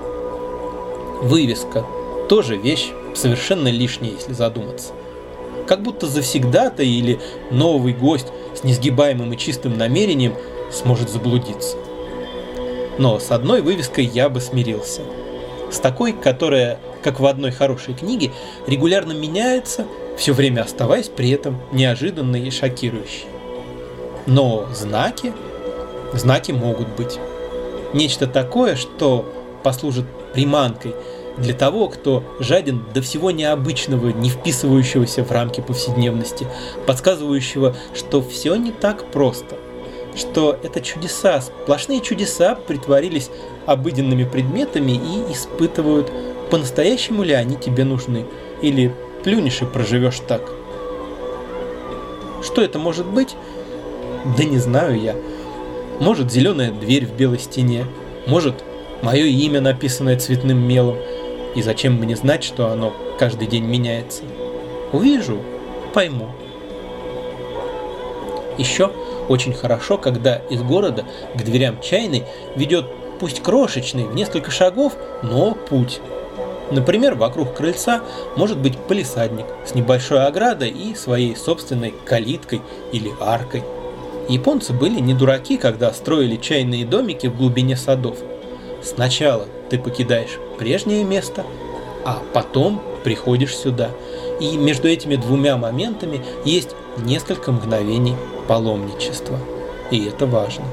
Вывеска– 1.22 1.86
тоже 2.32 2.56
вещь 2.56 2.92
совершенно 3.14 3.68
лишняя, 3.68 4.12
если 4.12 4.32
задуматься. 4.32 4.94
Как 5.66 5.82
будто 5.82 6.06
завсегдата 6.06 6.82
или 6.82 7.20
новый 7.50 7.92
гость 7.92 8.28
с 8.54 8.64
несгибаемым 8.64 9.34
и 9.34 9.36
чистым 9.36 9.76
намерением 9.76 10.34
сможет 10.70 11.10
заблудиться. 11.10 11.76
Но 12.96 13.18
с 13.18 13.30
одной 13.30 13.60
вывеской 13.60 14.06
я 14.06 14.30
бы 14.30 14.40
смирился. 14.40 15.02
С 15.70 15.78
такой, 15.78 16.14
которая, 16.14 16.78
как 17.02 17.20
в 17.20 17.26
одной 17.26 17.50
хорошей 17.50 17.92
книге, 17.92 18.30
регулярно 18.66 19.12
меняется, 19.12 19.86
все 20.16 20.32
время 20.32 20.62
оставаясь 20.62 21.08
при 21.08 21.30
этом 21.30 21.60
неожиданной 21.70 22.48
и 22.48 22.50
шокирующей. 22.50 23.26
Но 24.26 24.66
знаки, 24.74 25.34
знаки 26.14 26.52
могут 26.52 26.88
быть. 26.88 27.18
Нечто 27.92 28.26
такое, 28.26 28.74
что 28.74 29.30
послужит 29.62 30.06
приманкой 30.32 30.94
для 31.38 31.54
того, 31.54 31.88
кто 31.88 32.22
жаден 32.40 32.84
до 32.92 33.00
всего 33.00 33.30
необычного, 33.30 34.08
не 34.08 34.28
вписывающегося 34.28 35.24
в 35.24 35.30
рамки 35.30 35.60
повседневности, 35.60 36.46
подсказывающего, 36.86 37.74
что 37.94 38.22
все 38.22 38.54
не 38.56 38.70
так 38.70 39.10
просто, 39.10 39.56
что 40.14 40.58
это 40.62 40.80
чудеса, 40.80 41.40
сплошные 41.40 42.00
чудеса 42.00 42.54
притворились 42.54 43.30
обыденными 43.66 44.24
предметами 44.24 44.92
и 44.92 45.32
испытывают, 45.32 46.12
по-настоящему 46.50 47.22
ли 47.22 47.32
они 47.32 47.56
тебе 47.56 47.84
нужны, 47.84 48.26
или 48.60 48.94
плюнешь 49.24 49.62
и 49.62 49.64
проживешь 49.64 50.20
так. 50.26 50.42
Что 52.42 52.60
это 52.60 52.78
может 52.78 53.06
быть? 53.06 53.36
Да 54.36 54.44
не 54.44 54.58
знаю 54.58 55.00
я. 55.00 55.16
Может, 56.00 56.30
зеленая 56.30 56.72
дверь 56.72 57.06
в 57.06 57.14
белой 57.14 57.38
стене. 57.38 57.86
Может, 58.26 58.64
мое 59.02 59.24
имя, 59.24 59.60
написанное 59.60 60.18
цветным 60.18 60.58
мелом. 60.58 60.96
И 61.54 61.62
зачем 61.62 61.94
мне 61.94 62.16
знать, 62.16 62.44
что 62.44 62.68
оно 62.68 62.94
каждый 63.18 63.46
день 63.46 63.64
меняется? 63.64 64.22
Увижу, 64.92 65.42
пойму. 65.92 66.30
Еще 68.58 68.90
очень 69.28 69.52
хорошо, 69.52 69.98
когда 69.98 70.36
из 70.50 70.62
города 70.62 71.04
к 71.34 71.42
дверям 71.42 71.80
чайной 71.80 72.24
ведет 72.56 72.86
пусть 73.20 73.42
крошечный, 73.42 74.04
в 74.04 74.14
несколько 74.14 74.50
шагов, 74.50 74.94
но 75.22 75.54
путь. 75.54 76.00
Например, 76.70 77.14
вокруг 77.14 77.54
крыльца 77.54 78.02
может 78.36 78.58
быть 78.58 78.76
полисадник 78.78 79.46
с 79.66 79.74
небольшой 79.74 80.26
оградой 80.26 80.70
и 80.70 80.94
своей 80.94 81.36
собственной 81.36 81.94
калиткой 82.04 82.62
или 82.92 83.12
аркой. 83.20 83.62
Японцы 84.28 84.72
были 84.72 85.00
не 85.00 85.14
дураки, 85.14 85.56
когда 85.56 85.92
строили 85.92 86.36
чайные 86.36 86.86
домики 86.86 87.26
в 87.26 87.36
глубине 87.36 87.76
садов. 87.76 88.18
Сначала 88.82 89.46
ты 89.70 89.78
покидаешь 89.78 90.38
прежнее 90.58 91.04
место, 91.04 91.44
а 92.04 92.22
потом 92.32 92.82
приходишь 93.04 93.56
сюда. 93.56 93.90
И 94.40 94.56
между 94.56 94.88
этими 94.88 95.16
двумя 95.16 95.56
моментами 95.56 96.20
есть 96.44 96.70
несколько 96.96 97.52
мгновений 97.52 98.16
паломничества. 98.48 99.38
И 99.90 100.04
это 100.04 100.26
важно. 100.26 100.64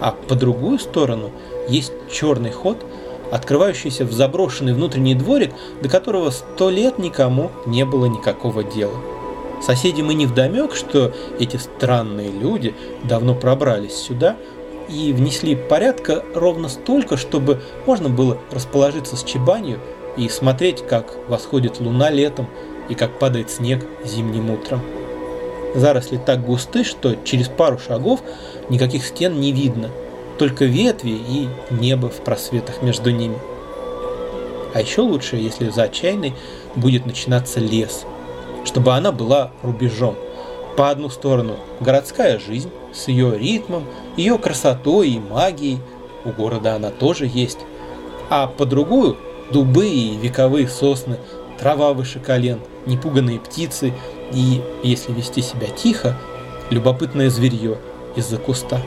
А 0.00 0.12
по 0.12 0.34
другую 0.34 0.78
сторону 0.78 1.30
есть 1.68 1.92
черный 2.12 2.50
ход, 2.50 2.84
открывающийся 3.30 4.04
в 4.04 4.12
заброшенный 4.12 4.74
внутренний 4.74 5.14
дворик, 5.14 5.52
до 5.82 5.88
которого 5.88 6.30
сто 6.30 6.68
лет 6.68 6.98
никому 6.98 7.50
не 7.64 7.84
было 7.84 8.06
никакого 8.06 8.62
дела. 8.62 8.96
Соседям 9.62 10.10
и 10.10 10.14
не 10.14 10.26
вдомек, 10.26 10.74
что 10.74 11.12
эти 11.38 11.56
странные 11.56 12.30
люди 12.30 12.74
давно 13.02 13.34
пробрались 13.34 13.94
сюда 13.94 14.36
и 14.88 15.12
внесли 15.12 15.56
порядка 15.56 16.24
ровно 16.34 16.68
столько, 16.68 17.16
чтобы 17.16 17.62
можно 17.86 18.08
было 18.08 18.38
расположиться 18.50 19.16
с 19.16 19.24
чебанью 19.24 19.78
и 20.16 20.28
смотреть, 20.28 20.86
как 20.86 21.14
восходит 21.28 21.80
луна 21.80 22.10
летом 22.10 22.48
и 22.88 22.94
как 22.94 23.18
падает 23.18 23.50
снег 23.50 23.86
зимним 24.04 24.50
утром. 24.50 24.80
Заросли 25.74 26.18
так 26.18 26.44
густы, 26.44 26.84
что 26.84 27.16
через 27.24 27.48
пару 27.48 27.78
шагов 27.78 28.20
никаких 28.68 29.04
стен 29.04 29.40
не 29.40 29.52
видно, 29.52 29.90
только 30.38 30.64
ветви 30.64 31.10
и 31.10 31.48
небо 31.70 32.08
в 32.08 32.22
просветах 32.22 32.82
между 32.82 33.10
ними. 33.10 33.38
А 34.72 34.80
еще 34.80 35.02
лучше, 35.02 35.36
если 35.36 35.70
за 35.70 35.88
чайной 35.88 36.34
будет 36.76 37.06
начинаться 37.06 37.60
лес– 37.60 38.04
чтобы 38.64 38.94
она 38.94 39.12
была 39.12 39.52
рубежом. 39.62 40.16
По 40.76 40.90
одну 40.90 41.08
сторону 41.08 41.56
городская 41.80 42.38
жизнь 42.38 42.70
с 42.94 43.08
ее 43.08 43.36
ритмом, 43.38 43.84
ее 44.16 44.38
красотой 44.38 45.10
и 45.10 45.18
магией, 45.18 45.78
у 46.24 46.30
города 46.30 46.74
она 46.76 46.90
тоже 46.90 47.28
есть, 47.32 47.58
а 48.30 48.46
по 48.46 48.64
другую 48.64 49.16
дубы 49.50 49.86
и 49.86 50.16
вековые 50.16 50.68
сосны, 50.68 51.18
трава 51.58 51.92
выше 51.92 52.18
колен, 52.20 52.60
непуганные 52.86 53.38
птицы 53.38 53.92
и, 54.32 54.62
если 54.82 55.12
вести 55.12 55.42
себя 55.42 55.66
тихо, 55.68 56.16
любопытное 56.70 57.30
зверье 57.30 57.78
из-за 58.16 58.38
куста. 58.38 58.80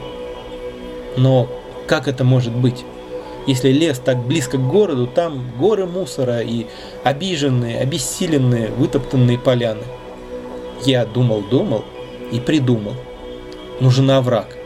Но 1.16 1.48
как 1.86 2.08
это 2.08 2.24
может 2.24 2.54
быть? 2.54 2.84
Если 3.46 3.70
лес 3.70 3.98
так 3.98 4.18
близко 4.18 4.58
к 4.58 4.68
городу, 4.68 5.06
там 5.06 5.50
горы 5.58 5.86
мусора 5.86 6.40
и 6.40 6.66
обиженные, 7.02 7.80
обессиленные, 7.80 8.68
вытоптанные 8.68 9.38
поляны. 9.38 9.84
Я 10.84 11.06
думал-думал 11.06 11.84
и 12.30 12.40
придумал. 12.40 12.92
Нужен 13.80 14.10
овраг. 14.10 14.56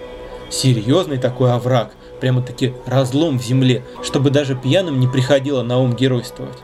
Серьезный 0.48 1.18
такой 1.18 1.52
овраг, 1.52 1.92
прямо-таки 2.20 2.72
разлом 2.86 3.38
в 3.38 3.42
земле, 3.42 3.84
чтобы 4.02 4.30
даже 4.30 4.54
пьяным 4.54 5.00
не 5.00 5.06
приходило 5.06 5.62
на 5.62 5.78
ум 5.78 5.94
геройствовать. 5.94 6.58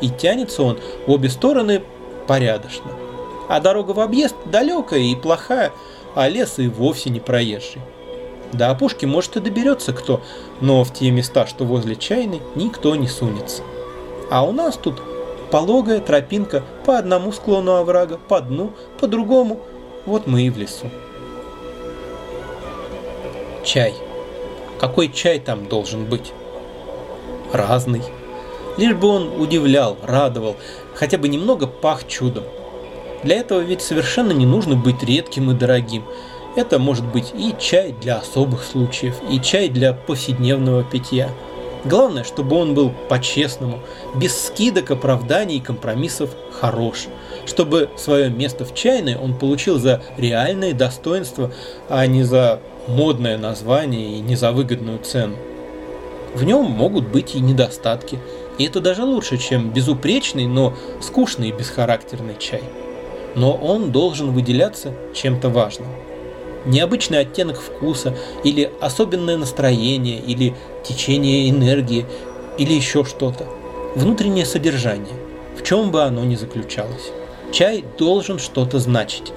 И 0.00 0.10
тянется 0.10 0.62
он 0.62 0.78
в 1.06 1.10
обе 1.10 1.28
стороны 1.28 1.82
порядочно. 2.26 2.90
А 3.48 3.60
дорога 3.60 3.92
в 3.92 4.00
объезд 4.00 4.34
далекая 4.46 5.00
и 5.00 5.14
плохая, 5.14 5.72
а 6.14 6.28
лес 6.28 6.58
и 6.58 6.68
вовсе 6.68 7.10
не 7.10 7.20
проезжий. 7.20 7.80
До 8.52 8.70
опушки, 8.70 9.06
может, 9.06 9.36
и 9.36 9.40
доберется 9.40 9.92
кто, 9.92 10.20
но 10.60 10.84
в 10.84 10.92
те 10.92 11.10
места, 11.10 11.46
что 11.46 11.64
возле 11.64 11.96
чайной, 11.96 12.42
никто 12.54 12.94
не 12.96 13.08
сунется. 13.08 13.62
А 14.30 14.44
у 14.44 14.52
нас 14.52 14.76
тут 14.76 15.02
пологая 15.50 16.00
тропинка 16.00 16.62
по 16.84 16.98
одному 16.98 17.32
склону 17.32 17.76
оврага, 17.76 18.18
по 18.18 18.40
дну, 18.40 18.72
по 19.00 19.06
другому. 19.06 19.60
Вот 20.04 20.26
мы 20.26 20.42
и 20.42 20.50
в 20.50 20.58
лесу. 20.58 20.90
Чай. 23.64 23.94
Какой 24.78 25.08
чай 25.08 25.38
там 25.38 25.66
должен 25.68 26.04
быть? 26.04 26.32
Разный. 27.52 28.02
Лишь 28.76 28.94
бы 28.94 29.08
он 29.08 29.40
удивлял, 29.40 29.96
радовал, 30.02 30.56
хотя 30.94 31.18
бы 31.18 31.28
немного 31.28 31.66
пах 31.66 32.06
чудом. 32.08 32.44
Для 33.22 33.36
этого 33.36 33.60
ведь 33.60 33.82
совершенно 33.82 34.32
не 34.32 34.46
нужно 34.46 34.74
быть 34.76 35.02
редким 35.02 35.50
и 35.50 35.54
дорогим– 35.54 36.04
это 36.54 36.78
может 36.78 37.04
быть 37.06 37.32
и 37.34 37.54
чай 37.58 37.94
для 37.98 38.18
особых 38.18 38.62
случаев, 38.62 39.16
и 39.30 39.40
чай 39.40 39.68
для 39.68 39.94
повседневного 39.94 40.84
питья. 40.84 41.30
Главное, 41.84 42.24
чтобы 42.24 42.56
он 42.56 42.74
был 42.74 42.92
по-честному, 43.08 43.80
без 44.14 44.38
скидок, 44.38 44.90
оправданий 44.90 45.56
и 45.56 45.60
компромиссов 45.60 46.30
хорош. 46.60 47.06
Чтобы 47.46 47.88
свое 47.96 48.28
место 48.28 48.64
в 48.64 48.74
чайной 48.74 49.16
он 49.16 49.34
получил 49.36 49.78
за 49.78 50.02
реальные 50.16 50.74
достоинства, 50.74 51.50
а 51.88 52.06
не 52.06 52.22
за 52.22 52.60
модное 52.86 53.38
название 53.38 54.18
и 54.18 54.20
не 54.20 54.36
за 54.36 54.52
выгодную 54.52 54.98
цену. 54.98 55.36
В 56.34 56.44
нем 56.44 56.64
могут 56.64 57.08
быть 57.08 57.34
и 57.34 57.40
недостатки, 57.40 58.18
и 58.58 58.64
это 58.64 58.80
даже 58.80 59.04
лучше, 59.04 59.38
чем 59.38 59.70
безупречный, 59.70 60.46
но 60.46 60.74
скучный 61.00 61.48
и 61.48 61.52
бесхарактерный 61.52 62.36
чай. 62.38 62.62
Но 63.34 63.52
он 63.54 63.92
должен 63.92 64.32
выделяться 64.32 64.94
чем-то 65.14 65.48
важным 65.48 65.88
необычный 66.64 67.18
оттенок 67.18 67.60
вкуса, 67.60 68.14
или 68.44 68.70
особенное 68.80 69.36
настроение, 69.36 70.20
или 70.20 70.54
течение 70.84 71.50
энергии, 71.50 72.06
или 72.56 72.72
еще 72.72 73.04
что-то. 73.04 73.48
Внутреннее 73.96 74.46
содержание– 74.46 75.16
в 75.56 75.62
чем 75.62 75.90
бы 75.90 76.02
оно 76.02 76.24
ни 76.24 76.34
заключалось. 76.34 77.10
Чай 77.52 77.84
должен 77.98 78.38
что-то 78.38 78.78
значить. 78.78 79.32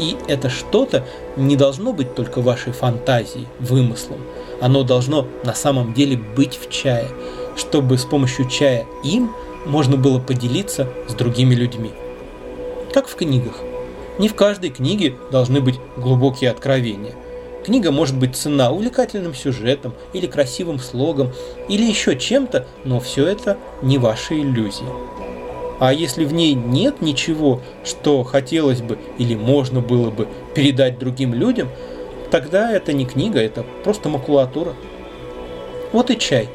И 0.00 0.16
это 0.28 0.48
что-то 0.48 1.04
не 1.36 1.56
должно 1.56 1.92
быть 1.92 2.14
только 2.14 2.40
вашей 2.40 2.72
фантазией, 2.72 3.46
вымыслом. 3.58 4.18
Оно 4.58 4.82
должно 4.82 5.26
на 5.44 5.54
самом 5.54 5.92
деле 5.92 6.16
быть 6.16 6.58
в 6.58 6.70
чае, 6.70 7.08
чтобы 7.54 7.98
с 7.98 8.06
помощью 8.06 8.48
чая 8.48 8.86
им 9.04 9.30
можно 9.66 9.98
было 9.98 10.18
поделиться 10.18 10.88
с 11.06 11.12
другими 11.12 11.54
людьми. 11.54 11.92
Как 12.94 13.08
в 13.08 13.14
книгах. 13.14 13.60
Не 14.18 14.28
в 14.28 14.34
каждой 14.34 14.70
книге 14.70 15.16
должны 15.30 15.60
быть 15.60 15.78
глубокие 15.98 16.50
откровения. 16.50 17.14
Книга 17.66 17.90
может 17.90 18.16
быть 18.16 18.36
цена 18.36 18.70
увлекательным 18.70 19.34
сюжетом 19.34 19.92
или 20.14 20.26
красивым 20.26 20.78
слогом 20.78 21.30
или 21.68 21.84
еще 21.84 22.16
чем-то, 22.16 22.66
но 22.84 23.00
все 23.00 23.26
это 23.26 23.58
не 23.82 23.98
ваши 23.98 24.40
иллюзии. 24.40 25.29
А 25.80 25.94
если 25.94 26.26
в 26.26 26.34
ней 26.34 26.52
нет 26.52 27.00
ничего, 27.00 27.62
что 27.84 28.22
хотелось 28.22 28.82
бы 28.82 28.98
или 29.16 29.34
можно 29.34 29.80
было 29.80 30.10
бы 30.10 30.28
передать 30.54 30.98
другим 30.98 31.32
людям, 31.32 31.70
тогда 32.30 32.70
это 32.70 32.92
не 32.92 33.06
книга, 33.06 33.40
это 33.40 33.64
просто 33.82 34.10
макулатура. 34.10 34.74
Вот 35.92 36.10
и 36.10 36.18
чай. 36.18 36.50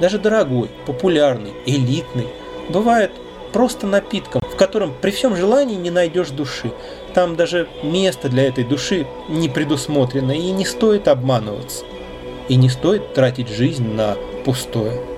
Даже 0.00 0.18
дорогой, 0.18 0.70
популярный, 0.86 1.52
элитный. 1.66 2.28
Бывает 2.70 3.12
просто 3.52 3.86
напитком, 3.86 4.40
в 4.40 4.56
котором 4.56 4.94
при 5.02 5.10
всем 5.10 5.36
желании 5.36 5.76
не 5.76 5.90
найдешь 5.90 6.30
души. 6.30 6.72
Там 7.12 7.36
даже 7.36 7.68
место 7.82 8.30
для 8.30 8.44
этой 8.44 8.64
души 8.64 9.06
не 9.28 9.50
предусмотрено, 9.50 10.32
и 10.32 10.50
не 10.50 10.64
стоит 10.64 11.08
обманываться. 11.08 11.84
И 12.48 12.56
не 12.56 12.70
стоит 12.70 13.12
тратить 13.12 13.48
жизнь 13.48 13.86
на 13.92 14.16
пустое. 14.46 15.11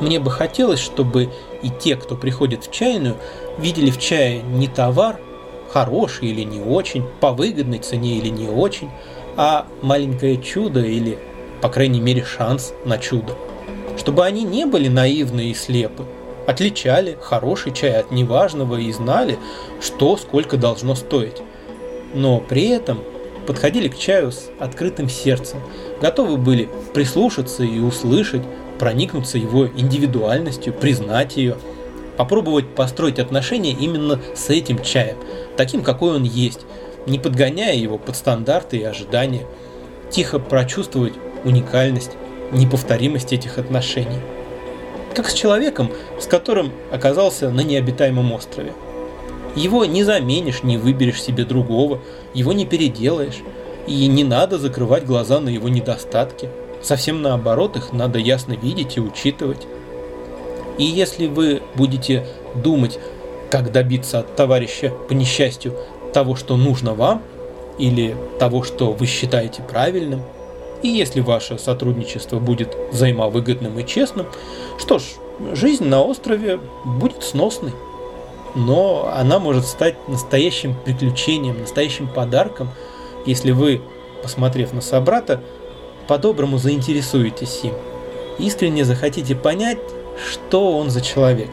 Мне 0.00 0.20
бы 0.20 0.30
хотелось, 0.30 0.80
чтобы 0.80 1.28
и 1.62 1.70
те, 1.70 1.96
кто 1.96 2.14
приходит 2.14 2.64
в 2.64 2.70
чайную, 2.70 3.16
видели 3.58 3.90
в 3.90 3.98
чае 3.98 4.42
не 4.42 4.68
товар, 4.68 5.18
хороший 5.70 6.28
или 6.28 6.42
не 6.42 6.60
очень, 6.60 7.04
по 7.20 7.32
выгодной 7.32 7.78
цене 7.78 8.18
или 8.18 8.28
не 8.28 8.48
очень, 8.48 8.90
а 9.36 9.66
маленькое 9.82 10.40
чудо 10.40 10.80
или, 10.80 11.18
по 11.60 11.68
крайней 11.68 12.00
мере, 12.00 12.24
шанс 12.24 12.72
на 12.84 12.98
чудо. 12.98 13.34
Чтобы 13.96 14.24
они 14.24 14.44
не 14.44 14.66
были 14.66 14.88
наивны 14.88 15.50
и 15.50 15.54
слепы, 15.54 16.04
отличали 16.46 17.18
хороший 17.20 17.72
чай 17.72 17.98
от 17.98 18.10
неважного 18.10 18.76
и 18.76 18.90
знали, 18.92 19.38
что 19.80 20.16
сколько 20.16 20.56
должно 20.56 20.94
стоить. 20.94 21.42
Но 22.14 22.40
при 22.40 22.68
этом 22.68 23.00
подходили 23.46 23.88
к 23.88 23.98
чаю 23.98 24.30
с 24.30 24.48
открытым 24.58 25.08
сердцем, 25.08 25.60
готовы 26.00 26.36
были 26.36 26.68
прислушаться 26.94 27.64
и 27.64 27.80
услышать, 27.80 28.42
проникнуться 28.78 29.38
его 29.38 29.66
индивидуальностью, 29.66 30.72
признать 30.72 31.36
ее, 31.36 31.56
попробовать 32.16 32.74
построить 32.74 33.18
отношения 33.18 33.72
именно 33.72 34.20
с 34.34 34.50
этим 34.50 34.82
чаем, 34.82 35.16
таким, 35.56 35.82
какой 35.82 36.16
он 36.16 36.24
есть, 36.24 36.60
не 37.06 37.18
подгоняя 37.18 37.76
его 37.76 37.98
под 37.98 38.16
стандарты 38.16 38.78
и 38.78 38.84
ожидания, 38.84 39.46
тихо 40.10 40.38
прочувствовать 40.38 41.14
уникальность, 41.44 42.12
неповторимость 42.52 43.32
этих 43.32 43.58
отношений. 43.58 44.20
Как 45.14 45.28
с 45.28 45.34
человеком, 45.34 45.90
с 46.20 46.26
которым 46.26 46.72
оказался 46.92 47.50
на 47.50 47.60
необитаемом 47.60 48.32
острове. 48.32 48.72
Его 49.56 49.84
не 49.84 50.04
заменишь, 50.04 50.62
не 50.62 50.76
выберешь 50.76 51.22
себе 51.22 51.44
другого, 51.44 52.00
его 52.34 52.52
не 52.52 52.66
переделаешь, 52.66 53.38
и 53.86 54.06
не 54.06 54.22
надо 54.22 54.58
закрывать 54.58 55.06
глаза 55.06 55.40
на 55.40 55.48
его 55.48 55.68
недостатки– 55.68 56.48
Совсем 56.82 57.22
наоборот, 57.22 57.76
их 57.76 57.92
надо 57.92 58.18
ясно 58.18 58.52
видеть 58.52 58.96
и 58.96 59.00
учитывать. 59.00 59.66
И 60.78 60.84
если 60.84 61.26
вы 61.26 61.62
будете 61.74 62.26
думать, 62.54 62.98
как 63.50 63.72
добиться 63.72 64.20
от 64.20 64.36
товарища 64.36 64.90
по 65.08 65.12
несчастью 65.12 65.74
того, 66.12 66.36
что 66.36 66.56
нужно 66.56 66.94
вам, 66.94 67.22
или 67.78 68.16
того, 68.38 68.62
что 68.62 68.92
вы 68.92 69.06
считаете 69.06 69.62
правильным, 69.62 70.22
и 70.82 70.88
если 70.88 71.20
ваше 71.20 71.58
сотрудничество 71.58 72.38
будет 72.38 72.76
взаимовыгодным 72.92 73.78
и 73.78 73.86
честным, 73.86 74.26
что 74.78 74.98
ж, 74.98 75.02
жизнь 75.52 75.84
на 75.84 76.02
острове 76.02 76.60
будет 76.84 77.22
сносной. 77.22 77.72
Но 78.54 79.12
она 79.14 79.38
может 79.38 79.66
стать 79.66 79.96
настоящим 80.08 80.74
приключением, 80.84 81.60
настоящим 81.60 82.08
подарком, 82.08 82.70
если 83.26 83.50
вы, 83.50 83.82
посмотрев 84.22 84.72
на 84.72 84.80
собрата, 84.80 85.42
по-доброму 86.08 86.56
заинтересуетесь 86.56 87.60
им, 87.62 87.74
искренне 88.38 88.84
захотите 88.84 89.36
понять, 89.36 89.78
что 90.28 90.76
он 90.76 90.90
за 90.90 91.02
человек. 91.02 91.50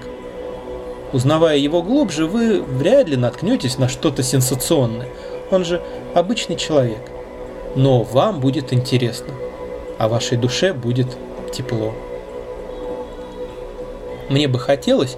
Узнавая 1.14 1.58
его 1.58 1.84
глубже, 1.84 2.26
вы 2.26 2.64
вряд 2.64 3.08
ли 3.08 3.18
наткнетесь 3.18 3.78
на 3.78 3.88
что-то 3.88 4.24
сенсационное. 4.24 5.10
Он 5.52 5.64
же 5.64 5.82
обычный 6.16 6.56
человек. 6.56 7.00
Но 7.76 8.04
вам 8.04 8.40
будет 8.40 8.74
интересно, 8.74 9.34
а 10.00 10.08
вашей 10.08 10.38
душе 10.38 10.74
будет 10.74 11.08
тепло. 11.54 11.94
Мне 14.30 14.48
бы 14.48 14.58
хотелось, 14.58 15.18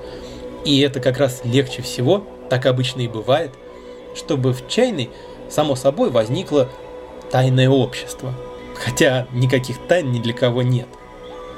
и 0.65 0.82
это 0.82 1.00
как 1.00 1.19
раз 1.19 1.41
легче 1.43 1.82
всего, 1.82 2.23
так 2.50 2.65
обычно 2.65 3.02
и 3.02 3.08
бывает, 3.08 3.52
чтобы 4.15 4.52
в 4.52 4.67
чайной, 4.67 5.12
само 5.50 5.76
собой, 5.76 6.10
возникло 6.10 6.67
тайное 7.32 7.69
общество– 7.69 8.34
Хотя 8.83 9.27
никаких 9.31 9.77
тайн 9.87 10.11
ни 10.11 10.19
для 10.19 10.33
кого 10.33 10.61
нет. 10.61 10.87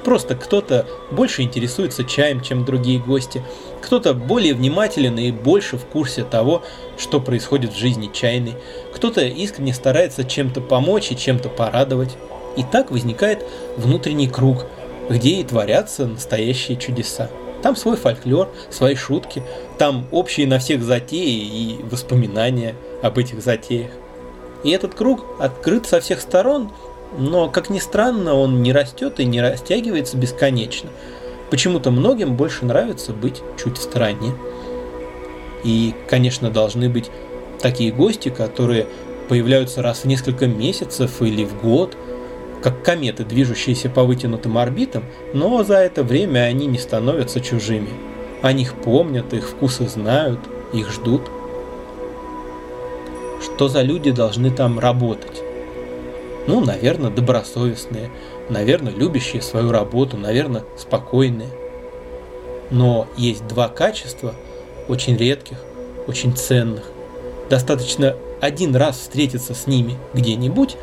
Просто 0.03 0.35
кто-то 0.35 0.87
больше 1.11 1.41
интересуется 1.41 2.05
чаем, 2.05 2.41
чем 2.41 2.63
другие 2.63 2.99
гости, 2.99 3.43
кто-то 3.81 4.13
более 4.13 4.53
внимателен 4.53 5.17
и 5.19 5.31
больше 5.31 5.77
в 5.77 5.85
курсе 5.85 6.23
того, 6.23 6.63
что 6.97 7.19
происходит 7.19 7.73
в 7.73 7.77
жизни 7.77 8.09
чайной, 8.11 8.55
кто-то 8.93 9.21
искренне 9.21 9.73
старается 9.73 10.23
чем-то 10.23 10.61
помочь 10.61 11.11
и 11.11 11.17
чем-то 11.17 11.49
порадовать. 11.49 12.15
И 12.55 12.63
так 12.63 12.91
возникает 12.91 13.45
внутренний 13.77 14.27
круг, 14.27 14.65
где 15.09 15.41
и 15.41 15.43
творятся 15.43 16.07
настоящие 16.07 16.77
чудеса. 16.77 17.29
Там 17.61 17.75
свой 17.75 17.97
фольклор, 17.97 18.49
свои 18.69 18.95
шутки, 18.95 19.43
там 19.77 20.07
общие 20.11 20.47
на 20.47 20.59
всех 20.59 20.81
затеи 20.81 21.39
и 21.41 21.79
воспоминания 21.83 22.75
об 23.03 23.17
этих 23.17 23.41
затеях. 23.41 23.91
И 24.63 24.71
этот 24.71 24.93
круг 24.93 25.25
открыт 25.39 25.85
со 25.85 25.99
всех 25.99 26.21
сторон 26.21 26.71
но, 27.17 27.49
как 27.49 27.69
ни 27.69 27.79
странно, 27.79 28.35
он 28.35 28.61
не 28.61 28.71
растет 28.71 29.19
и 29.19 29.25
не 29.25 29.41
растягивается 29.41 30.17
бесконечно. 30.17 30.89
Почему-то 31.49 31.91
многим 31.91 32.35
больше 32.35 32.65
нравится 32.65 33.13
быть 33.13 33.41
чуть 33.61 33.77
в 33.77 33.81
стороне. 33.81 34.33
И, 35.63 35.95
конечно, 36.07 36.49
должны 36.51 36.89
быть 36.89 37.09
такие 37.59 37.91
гости, 37.91 38.29
которые 38.29 38.85
появляются 39.27 39.81
раз 39.81 39.99
в 39.99 40.05
несколько 40.05 40.47
месяцев 40.47 41.21
или 41.21 41.43
в 41.43 41.61
год, 41.61 41.97
как 42.61 42.83
кометы, 42.83 43.23
движущиеся 43.23 43.89
по 43.89 44.03
вытянутым 44.03 44.57
орбитам, 44.57 45.03
но 45.33 45.63
за 45.63 45.77
это 45.77 46.03
время 46.03 46.41
они 46.41 46.67
не 46.67 46.77
становятся 46.77 47.41
чужими. 47.41 47.89
О 48.41 48.53
них 48.53 48.75
помнят, 48.75 49.33
их 49.33 49.49
вкусы 49.49 49.87
знают, 49.87 50.39
их 50.73 50.91
ждут. 50.91 51.23
Что 53.41 53.67
за 53.67 53.81
люди 53.81 54.11
должны 54.11 54.51
там 54.51 54.79
работать? 54.79 55.43
Ну, 56.47 56.61
наверное, 56.61 57.11
добросовестные, 57.11 58.09
наверное, 58.49 58.93
любящие 58.93 59.41
свою 59.41 59.71
работу, 59.71 60.17
наверное, 60.17 60.63
спокойные. 60.77 61.49
Но 62.71 63.07
есть 63.17 63.47
два 63.47 63.67
качества, 63.67 64.33
очень 64.87 65.15
редких, 65.15 65.57
очень 66.07 66.35
ценных. 66.35 66.83
Достаточно 67.49 68.15
один 68.41 68.75
раз 68.75 68.97
встретиться 68.97 69.53
с 69.53 69.67
ними 69.67 69.97
где-нибудь, 70.13 70.77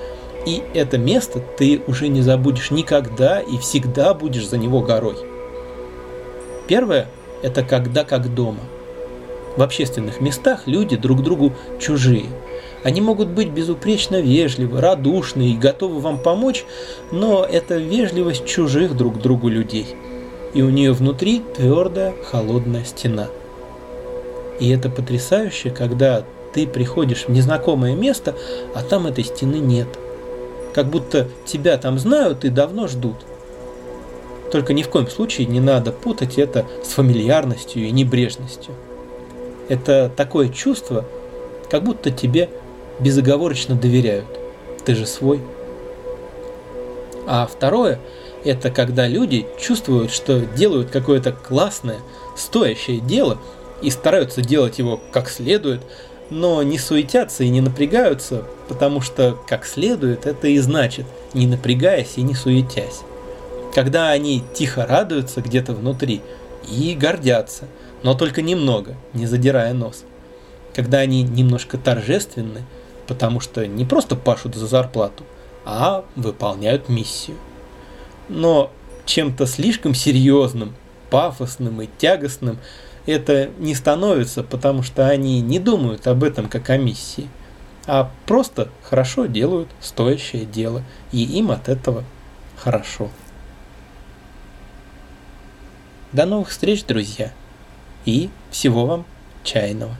и 0.47 0.63
это 0.75 0.99
место 0.99 1.41
ты 1.41 1.83
уже 1.87 2.09
не 2.09 2.23
забудешь 2.23 2.71
никогда 2.71 3.41
и 3.41 3.59
всегда 3.59 4.15
будешь 4.15 4.47
за 4.47 4.59
него 4.59 4.81
горой. 4.81 5.17
Первое– 6.69 7.09
это 7.43 7.63
когда 7.63 8.05
как 8.05 8.33
дома. 8.35 8.61
В 9.57 9.63
общественных 9.63 10.21
местах 10.21 10.63
люди 10.67 10.97
друг 10.97 11.23
другу 11.23 11.53
чужие– 11.79 12.27
они 12.87 13.01
могут 13.01 13.27
быть 13.27 13.49
безупречно 13.49 14.21
вежливы, 14.21 14.81
радушны 14.81 15.51
и 15.51 15.57
готовы 15.57 15.99
вам 15.99 16.19
помочь, 16.19 16.65
но 17.11 17.45
это 17.45 17.79
вежливость 17.79 18.47
чужих 18.47 18.97
друг 18.97 19.21
другу 19.21 19.49
людей. 19.49 19.97
И 20.55 20.63
у 20.63 20.71
нее 20.71 20.93
внутри 20.93 21.43
твердая, 21.57 22.15
холодная 22.31 22.85
стена. 22.85 23.27
И 24.61 24.71
это 24.71 24.89
потрясающе, 24.89 25.71
когда 25.71 26.25
ты 26.55 26.65
приходишь 26.69 27.25
в 27.25 27.31
незнакомое 27.31 27.97
место, 27.97 28.37
а 28.73 28.85
там 28.85 29.09
этой 29.09 29.25
стены 29.25 29.57
нет. 29.57 29.89
Как 30.73 30.87
будто 30.87 31.29
тебя 31.45 31.79
там 31.79 31.99
знают 31.99 32.45
и 32.45 32.51
давно 32.51 32.87
ждут. 32.87 33.17
Только 34.53 34.75
ни 34.75 34.85
в 34.85 34.91
коем 34.91 35.09
случае 35.09 35.49
не 35.49 35.59
надо 35.59 35.91
путать 35.91 36.39
это 36.39 36.65
с 36.85 36.91
фамильярностью 36.91 37.85
и 37.85 37.91
небрежностью. 37.91 38.75
Это 39.69 40.11
такое 40.15 40.49
чувство, 40.49 41.05
как 41.71 41.83
будто 41.83 42.11
тебе 42.11 42.49
безоговорочно 43.01 43.75
доверяют. 43.75 44.27
Ты 44.85 44.95
же 44.95 45.07
свой. 45.07 45.41
А 47.27 47.47
второе– 47.47 47.99
Это 48.45 48.71
когда 48.71 49.09
люди 49.09 49.45
чувствуют, 49.59 50.13
что 50.13 50.39
делают 50.41 50.91
какое-то 50.91 51.33
классное, 51.33 51.99
стоящее 52.37 53.01
дело 53.01 53.39
и 53.83 53.91
стараются 53.91 54.41
делать 54.41 54.79
его 54.79 55.01
как 55.11 55.29
следует, 55.29 55.81
но 56.31 56.63
не 56.63 56.79
суетятся 56.79 57.43
и 57.43 57.49
не 57.49 57.61
напрягаются, 57.61 58.45
потому 58.69 59.01
что 59.01 59.37
как 59.49 59.67
следует 59.67 60.27
это 60.27 60.47
и 60.47 60.59
значит, 60.59 61.07
не 61.35 61.49
напрягаясь 61.49 62.13
и 62.17 62.23
не 62.23 62.35
суетясь. 62.35 63.01
Когда 63.75 64.11
они 64.11 64.45
тихо 64.55 64.87
радуются 64.87 65.41
где-то 65.41 65.73
внутри 65.73 66.23
и 66.69 66.95
гордятся, 66.95 67.65
но 68.03 68.15
только 68.15 68.43
немного, 68.43 68.97
не 69.13 69.27
задирая 69.27 69.73
нос. 69.75 70.05
Когда 70.75 70.99
они 70.99 71.23
немножко 71.23 71.79
торжественны, 71.79 72.63
потому 73.07 73.41
что 73.41 73.67
не 73.67 73.85
просто 73.85 74.17
пашут 74.17 74.55
за 74.55 74.67
зарплату, 74.67 75.25
а 75.65 76.05
выполняют 76.15 76.89
миссию. 76.89 77.37
Но 78.29 78.71
чем-то 79.05 79.47
слишком 79.47 79.95
серьезным, 79.95 80.75
пафосным 81.11 81.81
и 81.83 81.89
тягостным 81.99 82.59
это 83.07 83.51
не 83.59 83.75
становится, 83.75 84.43
потому 84.43 84.83
что 84.83 85.09
они 85.09 85.41
не 85.41 85.59
думают 85.59 86.07
об 86.07 86.25
этом 86.25 86.49
как 86.49 86.71
о 86.71 86.77
миссии, 86.77 87.29
а 87.87 88.11
просто 88.27 88.69
хорошо 88.83 89.27
делают 89.27 89.69
стоящее 89.81 90.45
дело, 90.45 90.83
и 91.13 91.23
им 91.23 91.53
от 91.53 91.69
этого 91.69 92.05
хорошо. 92.57 93.11
До 96.13 96.27
новых 96.27 96.49
встреч, 96.49 96.85
друзья, 96.85 97.33
и 98.07 98.31
всего 98.51 98.87
вам 98.87 99.05
чайного. 99.45 99.95